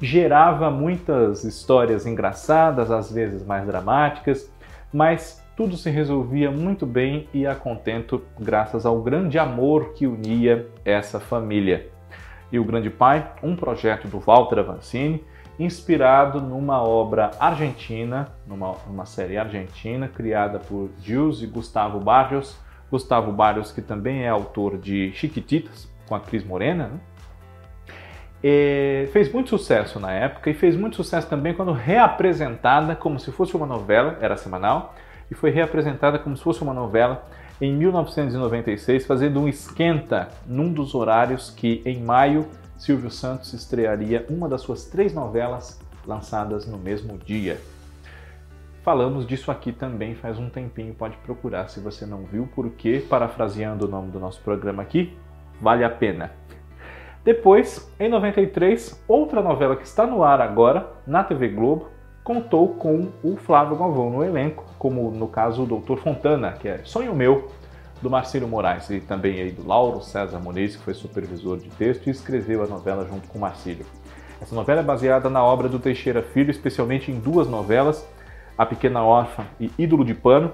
gerava 0.00 0.70
muitas 0.70 1.42
histórias 1.42 2.06
engraçadas, 2.06 2.90
às 2.90 3.10
vezes 3.10 3.44
mais 3.44 3.66
dramáticas, 3.66 4.52
mas 4.92 5.44
tudo 5.56 5.76
se 5.76 5.90
resolvia 5.90 6.52
muito 6.52 6.86
bem 6.86 7.28
e 7.34 7.46
a 7.46 7.54
contento 7.54 8.22
graças 8.38 8.86
ao 8.86 9.02
grande 9.02 9.38
amor 9.38 9.92
que 9.94 10.06
unia 10.06 10.68
essa 10.84 11.18
família. 11.18 11.95
E 12.50 12.58
o 12.58 12.64
Grande 12.64 12.90
Pai, 12.90 13.32
um 13.42 13.56
projeto 13.56 14.08
do 14.08 14.18
Walter 14.18 14.60
Avancini, 14.60 15.24
inspirado 15.58 16.40
numa 16.40 16.82
obra 16.82 17.30
argentina, 17.40 18.28
numa, 18.46 18.76
numa 18.86 19.06
série 19.06 19.36
argentina 19.36 20.06
criada 20.08 20.58
por 20.58 20.90
Gilles 21.00 21.42
e 21.42 21.46
Gustavo 21.46 21.98
Barrios. 21.98 22.58
Gustavo 22.90 23.32
Barrios, 23.32 23.72
que 23.72 23.82
também 23.82 24.22
é 24.22 24.28
autor 24.28 24.78
de 24.78 25.10
Chiquititas, 25.12 25.90
com 26.06 26.14
a 26.14 26.20
Cris 26.20 26.44
Morena, 26.44 26.88
né? 26.88 27.00
E 28.44 29.08
fez 29.12 29.32
muito 29.32 29.48
sucesso 29.48 29.98
na 29.98 30.12
época 30.12 30.50
e 30.50 30.54
fez 30.54 30.76
muito 30.76 30.96
sucesso 30.96 31.28
também 31.28 31.54
quando 31.54 31.72
reapresentada 31.72 32.94
como 32.94 33.18
se 33.18 33.32
fosse 33.32 33.56
uma 33.56 33.66
novela, 33.66 34.18
era 34.20 34.36
semanal, 34.36 34.94
e 35.30 35.34
foi 35.34 35.50
reapresentada 35.50 36.18
como 36.18 36.36
se 36.36 36.44
fosse 36.44 36.62
uma 36.62 36.74
novela 36.74 37.26
em 37.60 37.74
1996, 37.74 39.06
fazendo 39.06 39.40
um 39.40 39.48
esquenta 39.48 40.28
num 40.46 40.72
dos 40.72 40.94
horários 40.94 41.50
que 41.50 41.82
em 41.84 42.02
maio 42.02 42.46
Silvio 42.76 43.10
Santos 43.10 43.52
estrearia 43.54 44.26
uma 44.28 44.48
das 44.48 44.60
suas 44.60 44.84
três 44.84 45.14
novelas 45.14 45.80
lançadas 46.06 46.66
no 46.66 46.76
mesmo 46.76 47.16
dia. 47.16 47.58
Falamos 48.82 49.26
disso 49.26 49.50
aqui 49.50 49.72
também 49.72 50.14
faz 50.14 50.38
um 50.38 50.48
tempinho, 50.48 50.94
pode 50.94 51.16
procurar 51.18 51.68
se 51.68 51.80
você 51.80 52.06
não 52.06 52.24
viu, 52.24 52.48
porque, 52.54 53.00
parafraseando 53.08 53.86
o 53.86 53.88
nome 53.88 54.12
do 54.12 54.20
nosso 54.20 54.40
programa 54.42 54.82
aqui, 54.82 55.16
vale 55.60 55.82
a 55.82 55.90
pena. 55.90 56.30
Depois, 57.24 57.92
em 57.98 58.08
93, 58.08 59.02
outra 59.08 59.42
novela 59.42 59.74
que 59.74 59.84
está 59.84 60.06
no 60.06 60.22
ar 60.22 60.40
agora, 60.40 60.92
na 61.04 61.24
TV 61.24 61.48
Globo, 61.48 61.88
contou 62.26 62.70
com 62.70 63.12
o 63.22 63.36
Flávio 63.36 63.76
Galvão 63.76 64.10
no 64.10 64.24
elenco, 64.24 64.64
como 64.80 65.12
no 65.12 65.28
caso 65.28 65.62
o 65.62 65.64
Dr. 65.64 65.96
Fontana, 65.98 66.50
que 66.50 66.66
é 66.66 66.80
Sonho 66.82 67.14
Meu, 67.14 67.52
do 68.02 68.10
Marcelo 68.10 68.48
Moraes 68.48 68.90
e 68.90 68.98
também 68.98 69.40
aí 69.40 69.52
do 69.52 69.64
Lauro 69.64 70.02
César 70.02 70.40
Muniz, 70.40 70.74
que 70.74 70.82
foi 70.82 70.92
supervisor 70.92 71.56
de 71.56 71.68
texto 71.68 72.08
e 72.08 72.10
escreveu 72.10 72.64
a 72.64 72.66
novela 72.66 73.06
junto 73.06 73.28
com 73.28 73.38
o 73.38 73.40
Marcílio. 73.40 73.86
Essa 74.42 74.56
novela 74.56 74.80
é 74.80 74.82
baseada 74.82 75.30
na 75.30 75.40
obra 75.40 75.68
do 75.68 75.78
Teixeira 75.78 76.20
Filho, 76.20 76.50
especialmente 76.50 77.12
em 77.12 77.20
duas 77.20 77.46
novelas, 77.46 78.04
A 78.58 78.66
Pequena 78.66 79.04
Órfã 79.04 79.44
e 79.60 79.70
Ídolo 79.78 80.04
de 80.04 80.12
Pano. 80.12 80.52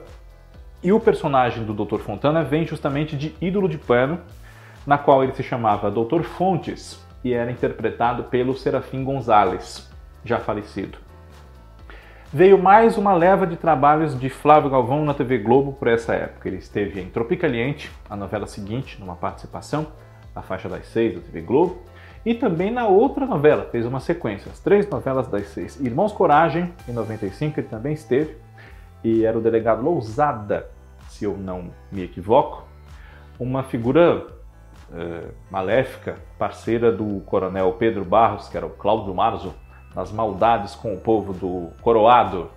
E 0.82 0.92
o 0.92 1.00
personagem 1.00 1.64
do 1.64 1.72
Dr. 1.72 2.00
Fontana 2.00 2.44
vem 2.44 2.66
justamente 2.66 3.16
de 3.16 3.34
Ídolo 3.40 3.66
de 3.66 3.78
Pano, 3.78 4.20
na 4.86 4.98
qual 4.98 5.24
ele 5.24 5.32
se 5.32 5.42
chamava 5.42 5.90
Dr. 5.90 6.22
Fontes 6.22 7.02
e 7.24 7.32
era 7.32 7.50
interpretado 7.50 8.24
pelo 8.24 8.54
Serafim 8.54 9.02
Gonzalez, 9.02 9.90
já 10.22 10.38
falecido 10.38 10.98
veio 12.32 12.58
mais 12.58 12.96
uma 12.96 13.12
leva 13.12 13.46
de 13.46 13.56
trabalhos 13.56 14.18
de 14.18 14.30
Flávio 14.30 14.70
Galvão 14.70 15.04
na 15.04 15.12
TV 15.12 15.36
Globo 15.36 15.74
por 15.74 15.86
essa 15.86 16.14
época. 16.14 16.48
Ele 16.48 16.56
esteve 16.56 16.98
em 16.98 17.10
Tropicaliente, 17.10 17.90
a 18.08 18.16
novela 18.16 18.46
seguinte, 18.46 18.98
numa 18.98 19.14
participação, 19.14 19.88
na 20.34 20.40
faixa 20.40 20.66
das 20.66 20.86
seis 20.86 21.14
da 21.14 21.20
TV 21.20 21.42
Globo, 21.42 21.82
e 22.24 22.32
também 22.32 22.70
na 22.70 22.86
outra 22.86 23.26
novela, 23.26 23.68
fez 23.70 23.84
uma 23.84 24.00
sequência, 24.00 24.50
as 24.50 24.58
três 24.60 24.88
novelas 24.88 25.28
das 25.28 25.48
seis. 25.48 25.78
Irmãos 25.78 26.12
Coragem, 26.12 26.72
em 26.88 26.92
95, 26.92 27.60
ele 27.60 27.68
também 27.68 27.92
esteve, 27.92 28.34
e 29.04 29.26
era 29.26 29.36
o 29.36 29.42
delegado 29.42 29.82
Lousada, 29.82 30.70
se 31.08 31.26
eu 31.26 31.36
não 31.36 31.70
me 31.90 32.02
equivoco, 32.02 32.66
uma 33.38 33.62
figura 33.62 34.26
eh, 34.94 35.24
maléfica, 35.50 36.16
parceira 36.38 36.90
do 36.90 37.20
coronel 37.26 37.72
Pedro 37.74 38.06
Barros, 38.06 38.48
que 38.48 38.56
era 38.56 38.64
o 38.64 38.70
Cláudio 38.70 39.14
Marzo, 39.14 39.54
nas 39.94 40.10
maldades 40.10 40.74
com 40.74 40.94
o 40.94 41.00
povo 41.00 41.32
do 41.32 41.70
coroado, 41.82 42.50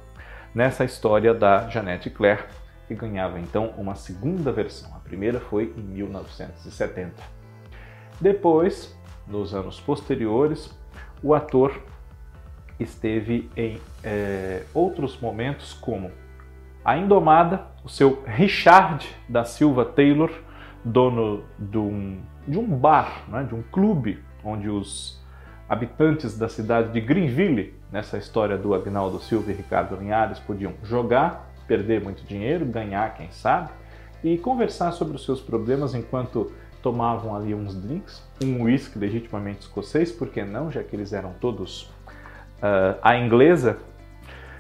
nessa 0.54 0.86
história 0.86 1.34
da 1.34 1.70
Janete 1.70 2.10
Claire, 2.10 2.44
que 2.88 2.96
ganhava 2.96 3.40
então 3.40 3.74
uma 3.78 3.96
segunda 3.96 4.52
versão. 4.52 4.94
A 4.96 5.00
primeira 5.00 5.40
foi 5.40 5.74
em 5.78 5.82
1970. 5.82 7.14
Depois, 8.22 8.96
nos 9.28 9.54
anos 9.54 9.80
posteriores, 9.80 10.72
o 11.22 11.34
ator 11.34 11.82
esteve 12.80 13.50
em 13.56 13.80
é, 14.04 14.64
outros 14.74 15.20
momentos, 15.20 15.74
como 15.74 16.12
a 16.84 16.98
Indomada, 16.98 17.66
o 17.84 17.90
seu 17.90 18.24
Richard 18.26 19.08
da 19.28 19.44
Silva 19.44 19.86
Taylor, 19.86 20.32
dono 20.84 21.44
de 21.58 21.78
um, 21.78 22.22
de 22.48 22.60
um 22.60 22.68
bar, 22.68 23.24
né, 23.28 23.44
de 23.44 23.56
um 23.56 23.64
clube 23.64 24.24
onde 24.44 24.70
os 24.70 25.20
habitantes 25.68 26.38
da 26.38 26.48
cidade 26.48 26.92
de 26.92 27.02
Greenville, 27.02 27.74
nessa 27.92 28.18
história 28.18 28.58
do 28.58 28.74
Agnaldo 28.74 29.20
Silva 29.20 29.52
e 29.52 29.56
Ricardo 29.56 29.96
Linhares, 29.96 30.40
podiam 30.40 30.74
jogar, 30.84 31.52
perder 31.68 32.02
muito 32.02 32.24
dinheiro, 32.24 32.66
ganhar, 32.66 33.16
quem 33.16 33.32
sabe, 33.32 33.72
e 34.24 34.38
conversar 34.38 34.92
sobre 34.92 35.16
os 35.16 35.26
seus 35.26 35.42
problemas 35.42 35.96
enquanto 35.96 36.52
tomavam 36.82 37.36
ali 37.36 37.56
uns 37.56 37.74
drinks, 37.76 38.24
um 38.44 38.64
whisky 38.64 39.00
legitimamente 39.00 39.62
escocês, 39.62 40.12
porque 40.12 40.44
não, 40.44 40.72
já 40.72 40.84
que 40.84 40.96
eles 40.96 41.14
eram 41.14 41.34
todos 41.42 41.84
uh, 42.62 43.00
a 43.02 43.18
inglesa, 43.18 43.80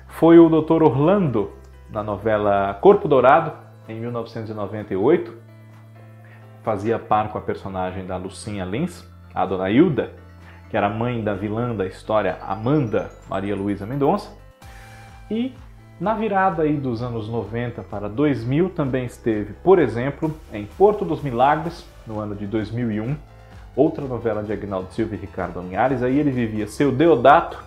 foi 0.07 0.39
o 0.39 0.49
Dr. 0.49 0.81
Orlando, 0.81 1.51
na 1.91 2.01
novela 2.01 2.73
Corpo 2.81 3.07
Dourado, 3.07 3.53
em 3.87 3.99
1998, 3.99 5.37
fazia 6.63 6.97
par 6.97 7.31
com 7.31 7.37
a 7.37 7.41
personagem 7.41 8.07
da 8.07 8.17
Lucinha 8.17 8.65
Lins, 8.65 9.07
a 9.33 9.45
Dona 9.45 9.69
Hilda, 9.69 10.11
que 10.69 10.77
era 10.77 10.89
mãe 10.89 11.23
da 11.23 11.33
vilã 11.33 11.75
da 11.75 11.85
história 11.85 12.37
Amanda 12.41 13.09
Maria 13.29 13.55
Luísa 13.55 13.85
Mendonça. 13.85 14.31
E 15.29 15.53
na 15.99 16.13
virada 16.13 16.63
aí 16.63 16.75
dos 16.75 17.01
anos 17.01 17.29
90 17.29 17.81
para 17.83 18.09
2000 18.09 18.69
também 18.71 19.05
esteve, 19.05 19.53
por 19.63 19.79
exemplo, 19.79 20.33
em 20.51 20.65
Porto 20.65 21.05
dos 21.05 21.21
Milagres, 21.21 21.85
no 22.05 22.19
ano 22.19 22.35
de 22.35 22.45
2001, 22.45 23.15
outra 23.75 24.05
novela 24.05 24.43
de 24.43 24.51
Agnaldo 24.51 24.91
Silva 24.91 25.15
e 25.15 25.17
Ricardo 25.17 25.61
Linhares. 25.61 26.03
Aí 26.03 26.19
ele 26.19 26.31
vivia 26.31 26.67
seu 26.67 26.91
Deodato, 26.91 27.63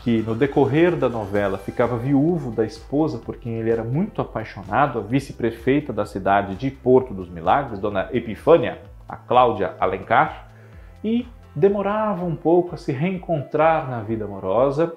que 0.00 0.22
no 0.22 0.34
decorrer 0.34 0.96
da 0.96 1.08
novela 1.08 1.58
ficava 1.58 1.98
viúvo 1.98 2.50
da 2.50 2.64
esposa 2.64 3.18
por 3.18 3.36
quem 3.36 3.54
ele 3.54 3.70
era 3.70 3.84
muito 3.84 4.22
apaixonado, 4.22 4.98
a 4.98 5.02
vice-prefeita 5.02 5.92
da 5.92 6.06
cidade 6.06 6.54
de 6.54 6.70
Porto 6.70 7.12
dos 7.12 7.28
Milagres, 7.28 7.78
Dona 7.78 8.08
Epifânia, 8.12 8.78
a 9.06 9.16
Cláudia 9.16 9.74
Alencar, 9.78 10.48
e 11.04 11.26
demorava 11.58 12.24
um 12.24 12.36
pouco 12.36 12.74
a 12.74 12.78
se 12.78 12.92
reencontrar 12.92 13.90
na 13.90 14.00
vida 14.00 14.24
amorosa 14.24 14.94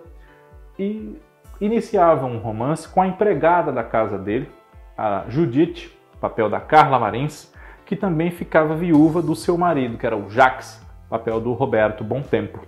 e 0.77 1.19
iniciava 1.59 2.25
um 2.25 2.37
romance 2.37 2.87
com 2.87 3.01
a 3.01 3.07
empregada 3.07 3.71
da 3.71 3.83
casa 3.83 4.17
dele, 4.17 4.49
a 4.97 5.25
Judite, 5.27 5.97
papel 6.19 6.49
da 6.49 6.59
Carla 6.59 6.99
Marins, 6.99 7.51
que 7.85 7.95
também 7.95 8.31
ficava 8.31 8.75
viúva 8.75 9.21
do 9.21 9.35
seu 9.35 9.57
marido, 9.57 9.97
que 9.97 10.05
era 10.05 10.15
o 10.15 10.29
Jacques, 10.29 10.81
papel 11.09 11.41
do 11.41 11.51
Roberto 11.53 12.03
Bom 12.03 12.21
Tempo. 12.21 12.61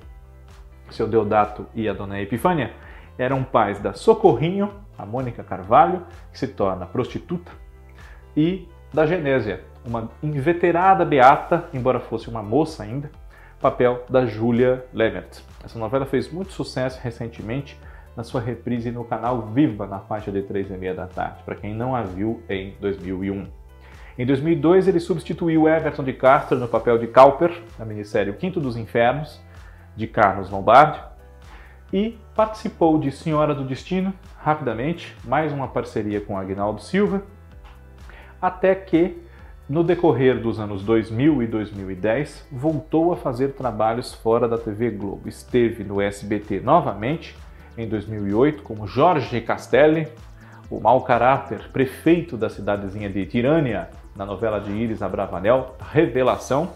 Seu 0.89 1.07
Deodato 1.07 1.65
e 1.73 1.87
a 1.87 1.93
dona 1.93 2.19
Epifânia 2.19 2.73
eram 3.17 3.43
pais 3.43 3.79
da 3.79 3.93
Socorrinho, 3.93 4.73
a 4.97 5.05
Mônica 5.05 5.43
Carvalho, 5.43 6.03
que 6.31 6.37
se 6.37 6.47
torna 6.47 6.85
prostituta, 6.85 7.51
e 8.35 8.67
da 8.93 9.05
Genésia, 9.05 9.63
uma 9.85 10.09
inveterada 10.21 11.03
beata, 11.03 11.67
embora 11.73 11.99
fosse 11.99 12.29
uma 12.29 12.43
moça 12.43 12.83
ainda, 12.83 13.09
papel 13.63 14.03
da 14.09 14.25
Julia 14.25 14.85
Lemert. 14.93 15.39
Essa 15.63 15.79
novela 15.79 16.05
fez 16.05 16.29
muito 16.29 16.51
sucesso 16.51 16.99
recentemente 17.01 17.79
na 18.13 18.21
sua 18.21 18.41
reprise 18.41 18.91
no 18.91 19.05
canal 19.05 19.41
Viva, 19.53 19.87
na 19.87 19.99
faixa 20.01 20.29
de 20.33 20.41
3 20.41 20.69
e 20.69 20.73
meia 20.73 20.93
da 20.93 21.07
tarde, 21.07 21.41
para 21.45 21.55
quem 21.55 21.73
não 21.73 21.95
a 21.95 22.01
viu 22.01 22.43
em 22.49 22.75
2001. 22.81 23.47
Em 24.17 24.25
2002, 24.25 24.89
ele 24.89 24.99
substituiu 24.99 25.69
Everton 25.69 26.03
de 26.03 26.11
Castro 26.11 26.59
no 26.59 26.67
papel 26.67 26.97
de 26.97 27.07
Cowper, 27.07 27.57
na 27.79 27.85
minissérie 27.85 28.31
O 28.31 28.35
Quinto 28.35 28.59
dos 28.59 28.75
Infernos, 28.75 29.41
de 29.95 30.07
Carlos 30.07 30.49
Lombardi, 30.49 30.99
e 31.93 32.19
participou 32.35 32.99
de 32.99 33.13
Senhora 33.13 33.55
do 33.55 33.63
Destino, 33.63 34.13
rapidamente, 34.39 35.15
mais 35.23 35.53
uma 35.53 35.69
parceria 35.69 36.19
com 36.19 36.37
Agnaldo 36.37 36.81
Silva, 36.81 37.23
até 38.41 38.75
que, 38.75 39.23
no 39.67 39.83
decorrer 39.83 40.39
dos 40.39 40.59
anos 40.59 40.83
2000 40.83 41.43
e 41.43 41.47
2010, 41.47 42.47
voltou 42.51 43.13
a 43.13 43.17
fazer 43.17 43.53
trabalhos 43.53 44.13
fora 44.13 44.47
da 44.47 44.57
TV 44.57 44.89
Globo. 44.89 45.29
Esteve 45.29 45.83
no 45.83 46.01
SBT 46.01 46.59
novamente, 46.59 47.35
em 47.77 47.87
2008, 47.87 48.61
como 48.61 48.85
Jorge 48.85 49.39
Castelli, 49.41 50.07
o 50.69 50.79
mau 50.79 51.01
caráter 51.01 51.69
prefeito 51.71 52.35
da 52.35 52.49
cidadezinha 52.49 53.09
de 53.09 53.25
Tirânia, 53.25 53.89
na 54.15 54.25
novela 54.25 54.59
de 54.59 54.71
Iris 54.71 55.01
Abravanel, 55.01 55.75
Revelação. 55.91 56.71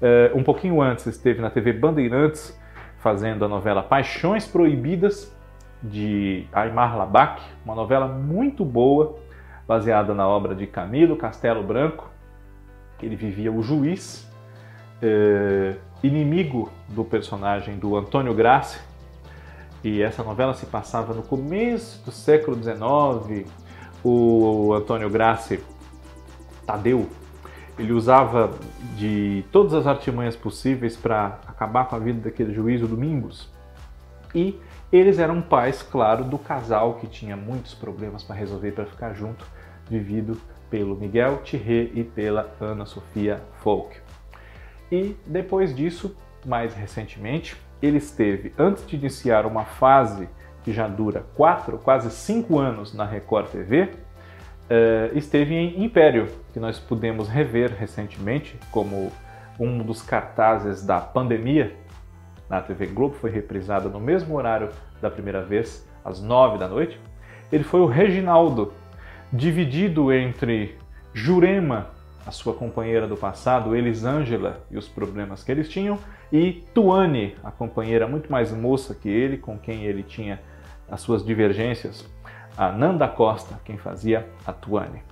Uh, 0.00 0.38
um 0.38 0.42
pouquinho 0.42 0.80
antes 0.80 1.06
esteve 1.06 1.40
na 1.40 1.50
TV 1.50 1.72
Bandeirantes 1.72 2.58
fazendo 2.98 3.44
a 3.44 3.48
novela 3.48 3.82
Paixões 3.82 4.46
Proibidas 4.46 5.34
de 5.82 6.46
Aymar 6.52 6.96
Labac, 6.96 7.42
uma 7.64 7.74
novela 7.74 8.06
muito 8.06 8.64
boa, 8.64 9.18
baseada 9.68 10.14
na 10.14 10.26
obra 10.26 10.54
de 10.54 10.66
Camilo 10.66 11.14
Castelo 11.14 11.62
Branco. 11.62 12.08
Ele 13.02 13.14
vivia 13.14 13.52
o 13.52 13.62
juiz, 13.62 14.26
uh, 15.02 15.78
inimigo 16.02 16.72
do 16.88 17.04
personagem 17.04 17.78
do 17.78 17.94
Antônio 17.94 18.32
Grassi, 18.32 18.80
e 19.84 20.02
essa 20.02 20.24
novela 20.24 20.54
se 20.54 20.66
passava 20.66 21.12
no 21.12 21.22
começo 21.22 22.02
do 22.04 22.10
século 22.10 22.60
XIX. 22.60 23.46
O 24.02 24.72
Antônio 24.74 25.10
Grassi 25.10 25.62
Tadeu, 26.66 27.08
ele 27.78 27.92
usava 27.92 28.50
de 28.96 29.44
todas 29.52 29.74
as 29.74 29.86
artimanhas 29.86 30.34
possíveis 30.34 30.96
para 30.96 31.38
acabar 31.46 31.86
com 31.86 31.94
a 31.94 31.98
vida 31.98 32.20
daquele 32.22 32.52
juiz, 32.52 32.82
o 32.82 32.88
Domingos. 32.88 33.48
E 34.34 34.60
eles 34.90 35.18
eram 35.18 35.40
pais, 35.40 35.82
claro, 35.82 36.24
do 36.24 36.38
casal 36.38 36.94
que 36.94 37.06
tinha 37.06 37.36
muitos 37.36 37.74
problemas 37.74 38.22
para 38.22 38.34
resolver 38.34 38.72
para 38.72 38.86
ficar 38.86 39.12
junto, 39.12 39.46
vivido 39.88 40.38
pelo 40.70 40.96
Miguel 40.96 41.38
Thierry 41.38 41.92
e 41.94 42.04
pela 42.04 42.54
Ana 42.60 42.86
Sofia 42.86 43.40
Folk. 43.62 43.96
E 44.90 45.16
depois 45.26 45.74
disso, 45.74 46.16
mais 46.44 46.74
recentemente, 46.74 47.56
ele 47.80 47.98
esteve, 47.98 48.52
antes 48.58 48.86
de 48.86 48.96
iniciar 48.96 49.46
uma 49.46 49.64
fase 49.64 50.28
que 50.64 50.72
já 50.72 50.86
dura 50.88 51.24
quatro, 51.34 51.78
quase 51.78 52.10
cinco 52.10 52.58
anos 52.58 52.92
na 52.92 53.04
Record 53.04 53.48
TV, 53.48 53.84
uh, 53.84 55.16
esteve 55.16 55.54
em 55.54 55.84
Império, 55.84 56.28
que 56.52 56.60
nós 56.60 56.78
pudemos 56.78 57.28
rever 57.28 57.72
recentemente 57.72 58.58
como 58.70 59.12
um 59.58 59.78
dos 59.78 60.02
cartazes 60.02 60.84
da 60.84 61.00
pandemia 61.00 61.74
na 62.48 62.60
TV 62.60 62.86
Globo, 62.86 63.14
foi 63.14 63.30
reprisado 63.30 63.88
no 63.88 64.00
mesmo 64.00 64.36
horário 64.36 64.70
da 65.00 65.10
primeira 65.10 65.42
vez, 65.42 65.86
às 66.04 66.20
nove 66.20 66.58
da 66.58 66.66
noite. 66.66 66.98
Ele 67.52 67.64
foi 67.64 67.80
o 67.80 67.86
Reginaldo, 67.86 68.72
dividido 69.32 70.12
entre 70.12 70.76
Jurema, 71.12 71.88
a 72.26 72.30
sua 72.30 72.54
companheira 72.54 73.06
do 73.06 73.16
passado, 73.16 73.74
Elisângela, 73.74 74.60
e 74.70 74.76
os 74.76 74.86
problemas 74.86 75.42
que 75.42 75.50
eles 75.50 75.68
tinham, 75.68 75.98
e 76.32 76.64
Tuane, 76.74 77.34
a 77.42 77.50
companheira 77.50 78.06
muito 78.06 78.30
mais 78.30 78.52
moça 78.52 78.94
que 78.94 79.08
ele, 79.08 79.38
com 79.38 79.58
quem 79.58 79.84
ele 79.84 80.02
tinha 80.02 80.40
as 80.90 81.00
suas 81.00 81.24
divergências, 81.24 82.06
a 82.56 82.70
Nanda 82.70 83.08
Costa, 83.08 83.58
quem 83.64 83.78
fazia 83.78 84.26
a 84.46 84.52
Tuane. 84.52 85.02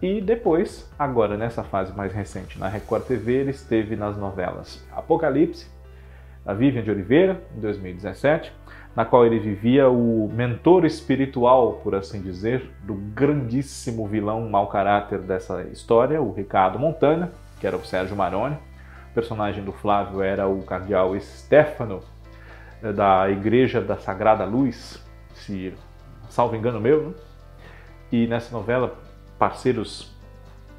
E 0.00 0.20
depois, 0.20 0.88
agora 0.98 1.36
nessa 1.36 1.64
fase 1.64 1.92
mais 1.96 2.12
recente 2.12 2.58
na 2.58 2.68
Record 2.68 3.04
TV, 3.04 3.32
ele 3.32 3.50
esteve 3.50 3.96
nas 3.96 4.16
novelas 4.16 4.86
Apocalipse, 4.92 5.66
da 6.44 6.52
Vivian 6.52 6.82
de 6.82 6.90
Oliveira, 6.90 7.42
em 7.56 7.60
2017, 7.60 8.52
na 8.96 9.04
qual 9.04 9.26
ele 9.26 9.38
vivia 9.38 9.90
o 9.90 10.26
mentor 10.32 10.86
espiritual, 10.86 11.74
por 11.84 11.94
assim 11.94 12.22
dizer, 12.22 12.70
do 12.82 12.94
grandíssimo 12.94 14.08
vilão 14.08 14.48
mau 14.48 14.68
caráter 14.68 15.18
dessa 15.18 15.64
história, 15.64 16.20
o 16.22 16.32
Ricardo 16.32 16.78
Montana, 16.78 17.30
que 17.60 17.66
era 17.66 17.76
o 17.76 17.84
Sérgio 17.84 18.16
Maroni. 18.16 18.56
O 19.10 19.14
personagem 19.14 19.62
do 19.62 19.70
Flávio 19.70 20.22
era 20.22 20.48
o 20.48 20.62
cardeal 20.62 21.18
Stefano, 21.20 22.00
eh, 22.82 22.90
da 22.90 23.28
Igreja 23.30 23.82
da 23.82 23.98
Sagrada 23.98 24.46
Luz, 24.46 25.04
se 25.34 25.74
salvo 26.30 26.56
engano 26.56 26.80
meu, 26.80 27.08
né? 27.08 27.14
e 28.10 28.26
nessa 28.26 28.50
novela 28.50 28.96
parceiros 29.38 30.10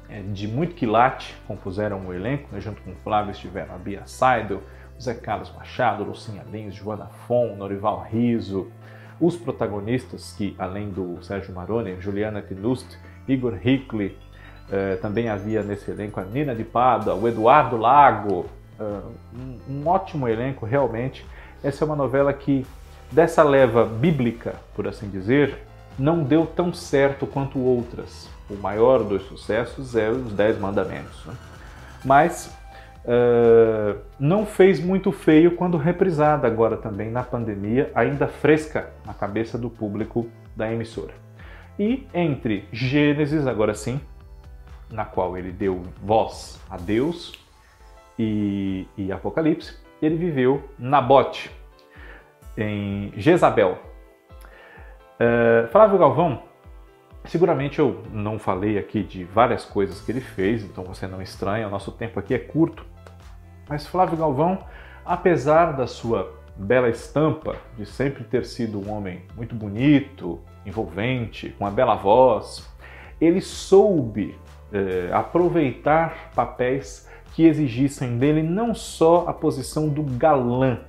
é, 0.08 0.22
de 0.22 0.48
muito 0.48 0.74
quilate 0.74 1.36
compuseram 1.46 2.04
o 2.06 2.12
elenco, 2.12 2.48
né? 2.50 2.60
junto 2.60 2.82
com 2.82 2.90
o 2.90 2.96
Flávio 2.96 3.30
estiveram 3.30 3.76
a 3.76 3.78
Bia 3.78 4.02
Seidel, 4.06 4.60
Zé 5.00 5.14
Carlos 5.14 5.52
Machado, 5.56 6.04
Lucinha 6.04 6.44
Lins, 6.50 6.74
Joana 6.74 7.06
Fon, 7.26 7.54
Norival 7.56 8.06
Riso, 8.10 8.70
os 9.20 9.36
protagonistas 9.36 10.32
que, 10.36 10.54
além 10.58 10.90
do 10.90 11.22
Sérgio 11.22 11.54
Maroni, 11.54 12.00
Juliana 12.00 12.42
Knust, 12.42 12.86
Igor 13.26 13.58
Hickley, 13.64 14.16
eh, 14.70 14.96
também 14.96 15.28
havia 15.28 15.62
nesse 15.62 15.90
elenco 15.90 16.20
a 16.20 16.24
Nina 16.24 16.54
de 16.54 16.64
Pada, 16.64 17.14
o 17.14 17.26
Eduardo 17.26 17.76
Lago, 17.76 18.46
eh, 18.78 19.00
um, 19.34 19.58
um 19.72 19.88
ótimo 19.88 20.28
elenco 20.28 20.66
realmente. 20.66 21.26
Essa 21.62 21.84
é 21.84 21.86
uma 21.86 21.96
novela 21.96 22.32
que 22.32 22.66
dessa 23.10 23.42
leva 23.42 23.84
bíblica, 23.84 24.56
por 24.74 24.86
assim 24.86 25.08
dizer, 25.08 25.58
não 25.98 26.22
deu 26.22 26.46
tão 26.46 26.72
certo 26.72 27.26
quanto 27.26 27.58
outras. 27.58 28.28
O 28.48 28.54
maior 28.54 29.02
dos 29.02 29.22
sucessos 29.26 29.96
é 29.96 30.08
os 30.08 30.32
Dez 30.32 30.58
Mandamentos. 30.58 31.24
Né? 31.26 31.34
Mas 32.04 32.56
uh, 33.08 33.98
não 34.18 34.44
fez 34.44 34.78
muito 34.78 35.10
feio 35.10 35.56
quando 35.56 35.78
reprisada 35.78 36.46
agora 36.46 36.76
também 36.76 37.10
na 37.10 37.22
pandemia, 37.22 37.90
ainda 37.94 38.28
fresca 38.28 38.90
na 39.06 39.14
cabeça 39.14 39.56
do 39.56 39.70
público 39.70 40.28
da 40.54 40.70
emissora. 40.70 41.14
E 41.78 42.06
entre 42.12 42.68
Gênesis, 42.70 43.46
agora 43.46 43.74
sim, 43.74 44.00
na 44.90 45.04
qual 45.04 45.36
ele 45.36 45.50
deu 45.50 45.82
voz 46.02 46.60
a 46.68 46.76
Deus, 46.76 47.32
e, 48.18 48.86
e 48.96 49.12
Apocalipse, 49.12 49.76
ele 50.02 50.16
viveu 50.16 50.68
Nabote, 50.78 51.50
em 52.56 53.12
Jezabel. 53.16 53.78
Uh, 55.20 55.68
Flávio 55.68 55.98
Galvão, 55.98 56.42
seguramente 57.24 57.78
eu 57.78 58.02
não 58.12 58.38
falei 58.38 58.78
aqui 58.78 59.02
de 59.02 59.22
várias 59.24 59.64
coisas 59.64 60.00
que 60.00 60.10
ele 60.10 60.20
fez, 60.20 60.64
então 60.64 60.82
você 60.82 61.06
não 61.06 61.22
estranha, 61.22 61.68
o 61.68 61.70
nosso 61.70 61.92
tempo 61.92 62.18
aqui 62.18 62.34
é 62.34 62.38
curto. 62.38 62.84
Mas 63.68 63.86
Flávio 63.86 64.16
Galvão, 64.16 64.58
apesar 65.04 65.72
da 65.72 65.86
sua 65.86 66.34
bela 66.56 66.88
estampa 66.88 67.56
de 67.76 67.86
sempre 67.86 68.24
ter 68.24 68.44
sido 68.44 68.80
um 68.80 68.90
homem 68.90 69.22
muito 69.36 69.54
bonito, 69.54 70.40
envolvente, 70.66 71.50
com 71.50 71.64
uma 71.64 71.70
bela 71.70 71.94
voz, 71.94 72.68
ele 73.20 73.40
soube 73.40 74.36
eh, 74.72 75.10
aproveitar 75.12 76.30
papéis 76.34 77.08
que 77.34 77.44
exigissem 77.44 78.18
dele 78.18 78.42
não 78.42 78.74
só 78.74 79.26
a 79.28 79.32
posição 79.32 79.88
do 79.88 80.02
galã, 80.02 80.80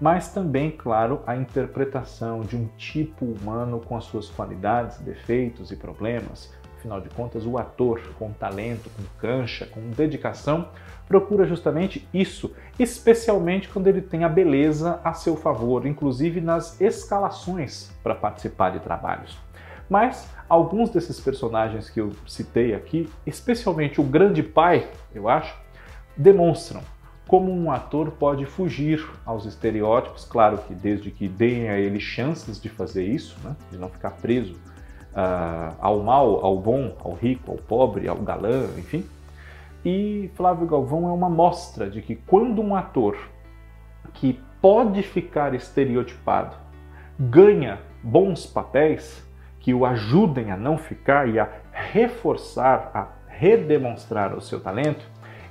mas 0.00 0.32
também, 0.32 0.70
claro, 0.70 1.20
a 1.26 1.34
interpretação 1.34 2.40
de 2.40 2.56
um 2.56 2.68
tipo 2.76 3.24
humano 3.24 3.80
com 3.80 3.96
as 3.96 4.04
suas 4.04 4.28
qualidades, 4.28 4.98
defeitos 4.98 5.72
e 5.72 5.76
problemas. 5.76 6.52
Afinal 6.78 7.00
de 7.00 7.08
contas, 7.08 7.44
o 7.44 7.58
ator 7.58 8.00
com 8.16 8.30
talento, 8.32 8.88
com 8.90 9.02
cancha, 9.20 9.66
com 9.66 9.90
dedicação, 9.90 10.68
procura 11.08 11.44
justamente 11.44 12.08
isso, 12.14 12.54
especialmente 12.78 13.68
quando 13.68 13.88
ele 13.88 14.00
tem 14.00 14.22
a 14.22 14.28
beleza 14.28 15.00
a 15.02 15.12
seu 15.12 15.36
favor, 15.36 15.84
inclusive 15.86 16.40
nas 16.40 16.80
escalações 16.80 17.90
para 18.00 18.14
participar 18.14 18.70
de 18.70 18.78
trabalhos. 18.78 19.36
Mas 19.90 20.30
alguns 20.48 20.88
desses 20.88 21.18
personagens 21.18 21.90
que 21.90 22.00
eu 22.00 22.12
citei 22.24 22.72
aqui, 22.72 23.10
especialmente 23.26 24.00
o 24.00 24.04
Grande 24.04 24.42
Pai, 24.42 24.88
eu 25.12 25.28
acho, 25.28 25.56
demonstram 26.16 26.80
como 27.26 27.52
um 27.52 27.72
ator 27.72 28.12
pode 28.12 28.46
fugir 28.46 29.04
aos 29.26 29.44
estereótipos, 29.44 30.24
claro 30.24 30.58
que 30.58 30.74
desde 30.74 31.10
que 31.10 31.28
deem 31.28 31.68
a 31.68 31.78
ele 31.78 31.98
chances 31.98 32.60
de 32.60 32.68
fazer 32.68 33.04
isso, 33.04 33.36
né? 33.42 33.56
de 33.70 33.76
não 33.76 33.88
ficar 33.88 34.12
preso 34.12 34.54
uh, 35.12 35.74
ao 35.80 36.00
mal, 36.00 36.44
ao 36.44 36.58
bom, 36.58 36.96
ao 37.02 37.12
rico, 37.14 37.52
ao 37.52 37.58
pobre, 37.58 38.08
ao 38.08 38.16
galã, 38.16 38.64
enfim. 38.76 39.04
E 39.84 40.30
Flávio 40.34 40.66
Galvão 40.66 41.08
é 41.08 41.12
uma 41.12 41.30
mostra 41.30 41.88
de 41.88 42.02
que 42.02 42.16
quando 42.16 42.60
um 42.60 42.74
ator 42.74 43.16
que 44.14 44.40
pode 44.60 45.02
ficar 45.02 45.54
estereotipado 45.54 46.56
ganha 47.18 47.78
bons 48.02 48.46
papéis 48.46 49.24
que 49.60 49.74
o 49.74 49.84
ajudem 49.84 50.50
a 50.50 50.56
não 50.56 50.78
ficar 50.78 51.28
e 51.28 51.38
a 51.38 51.48
reforçar, 51.72 52.90
a 52.94 53.08
redemonstrar 53.28 54.34
o 54.34 54.40
seu 54.40 54.60
talento, 54.60 55.04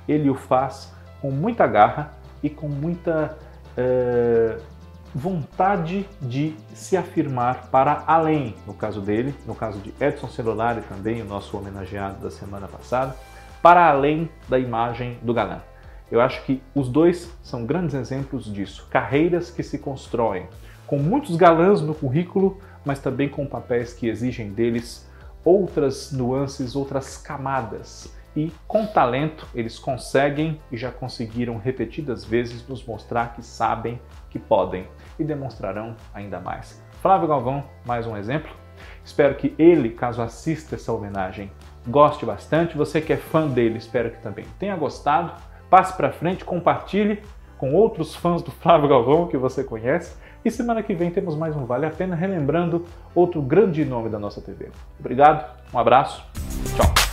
ele 0.06 0.28
o 0.28 0.34
faz 0.34 0.94
com 1.20 1.30
muita 1.30 1.66
garra 1.66 2.12
e 2.42 2.50
com 2.50 2.68
muita 2.68 3.36
é, 3.76 4.58
vontade 5.18 6.08
de 6.22 6.54
se 6.72 6.96
afirmar 6.96 7.66
para 7.70 8.04
além, 8.06 8.54
no 8.66 8.72
caso 8.72 9.00
dele, 9.00 9.34
no 9.44 9.54
caso 9.54 9.80
de 9.80 9.92
Edson 10.00 10.28
Celulari 10.28 10.80
também, 10.82 11.20
o 11.20 11.24
nosso 11.24 11.56
homenageado 11.58 12.22
da 12.22 12.30
semana 12.30 12.68
passada, 12.68 13.16
para 13.60 13.88
além 13.88 14.30
da 14.48 14.58
imagem 14.58 15.18
do 15.20 15.34
galã. 15.34 15.60
Eu 16.10 16.20
acho 16.20 16.42
que 16.44 16.62
os 16.74 16.88
dois 16.88 17.30
são 17.42 17.66
grandes 17.66 17.94
exemplos 17.94 18.44
disso. 18.44 18.86
Carreiras 18.90 19.50
que 19.50 19.62
se 19.62 19.78
constroem 19.78 20.46
com 20.86 20.98
muitos 20.98 21.36
galãs 21.36 21.82
no 21.82 21.94
currículo, 21.94 22.58
mas 22.84 22.98
também 23.00 23.28
com 23.28 23.44
papéis 23.44 23.92
que 23.92 24.08
exigem 24.08 24.50
deles 24.50 25.06
outras 25.44 26.12
nuances, 26.12 26.74
outras 26.74 27.18
camadas. 27.18 28.10
E 28.36 28.52
com 28.66 28.86
talento 28.86 29.46
eles 29.54 29.78
conseguem 29.78 30.60
e 30.70 30.76
já 30.76 30.90
conseguiram 30.90 31.58
repetidas 31.58 32.24
vezes 32.24 32.66
nos 32.68 32.84
mostrar 32.84 33.34
que 33.34 33.42
sabem 33.42 34.00
que 34.30 34.38
podem 34.38 34.86
e 35.18 35.24
demonstrarão 35.24 35.96
ainda 36.14 36.38
mais. 36.38 36.82
Flávio 37.02 37.28
Galvão, 37.28 37.64
mais 37.84 38.06
um 38.06 38.16
exemplo. 38.16 38.50
Espero 39.04 39.34
que 39.34 39.54
ele, 39.58 39.90
caso 39.90 40.22
assista 40.22 40.74
essa 40.74 40.92
homenagem, 40.92 41.50
goste 41.86 42.24
bastante. 42.24 42.76
Você 42.76 43.00
que 43.00 43.12
é 43.12 43.16
fã 43.16 43.48
dele, 43.48 43.78
espero 43.78 44.10
que 44.10 44.22
também 44.22 44.44
tenha 44.58 44.76
gostado. 44.76 45.32
Passe 45.70 45.96
para 45.96 46.12
frente, 46.12 46.44
compartilhe 46.44 47.22
com 47.56 47.74
outros 47.74 48.14
fãs 48.14 48.42
do 48.42 48.50
Flávio 48.50 48.88
Galvão 48.88 49.26
que 49.26 49.36
você 49.36 49.64
conhece. 49.64 50.16
E 50.44 50.50
semana 50.50 50.82
que 50.82 50.94
vem 50.94 51.10
temos 51.10 51.34
mais 51.34 51.56
um 51.56 51.66
Vale 51.66 51.86
a 51.86 51.90
Pena, 51.90 52.14
relembrando 52.14 52.86
outro 53.14 53.42
grande 53.42 53.84
nome 53.84 54.08
da 54.08 54.18
nossa 54.18 54.40
TV. 54.40 54.70
Obrigado, 54.98 55.44
um 55.74 55.78
abraço, 55.78 56.24
tchau! 56.76 57.07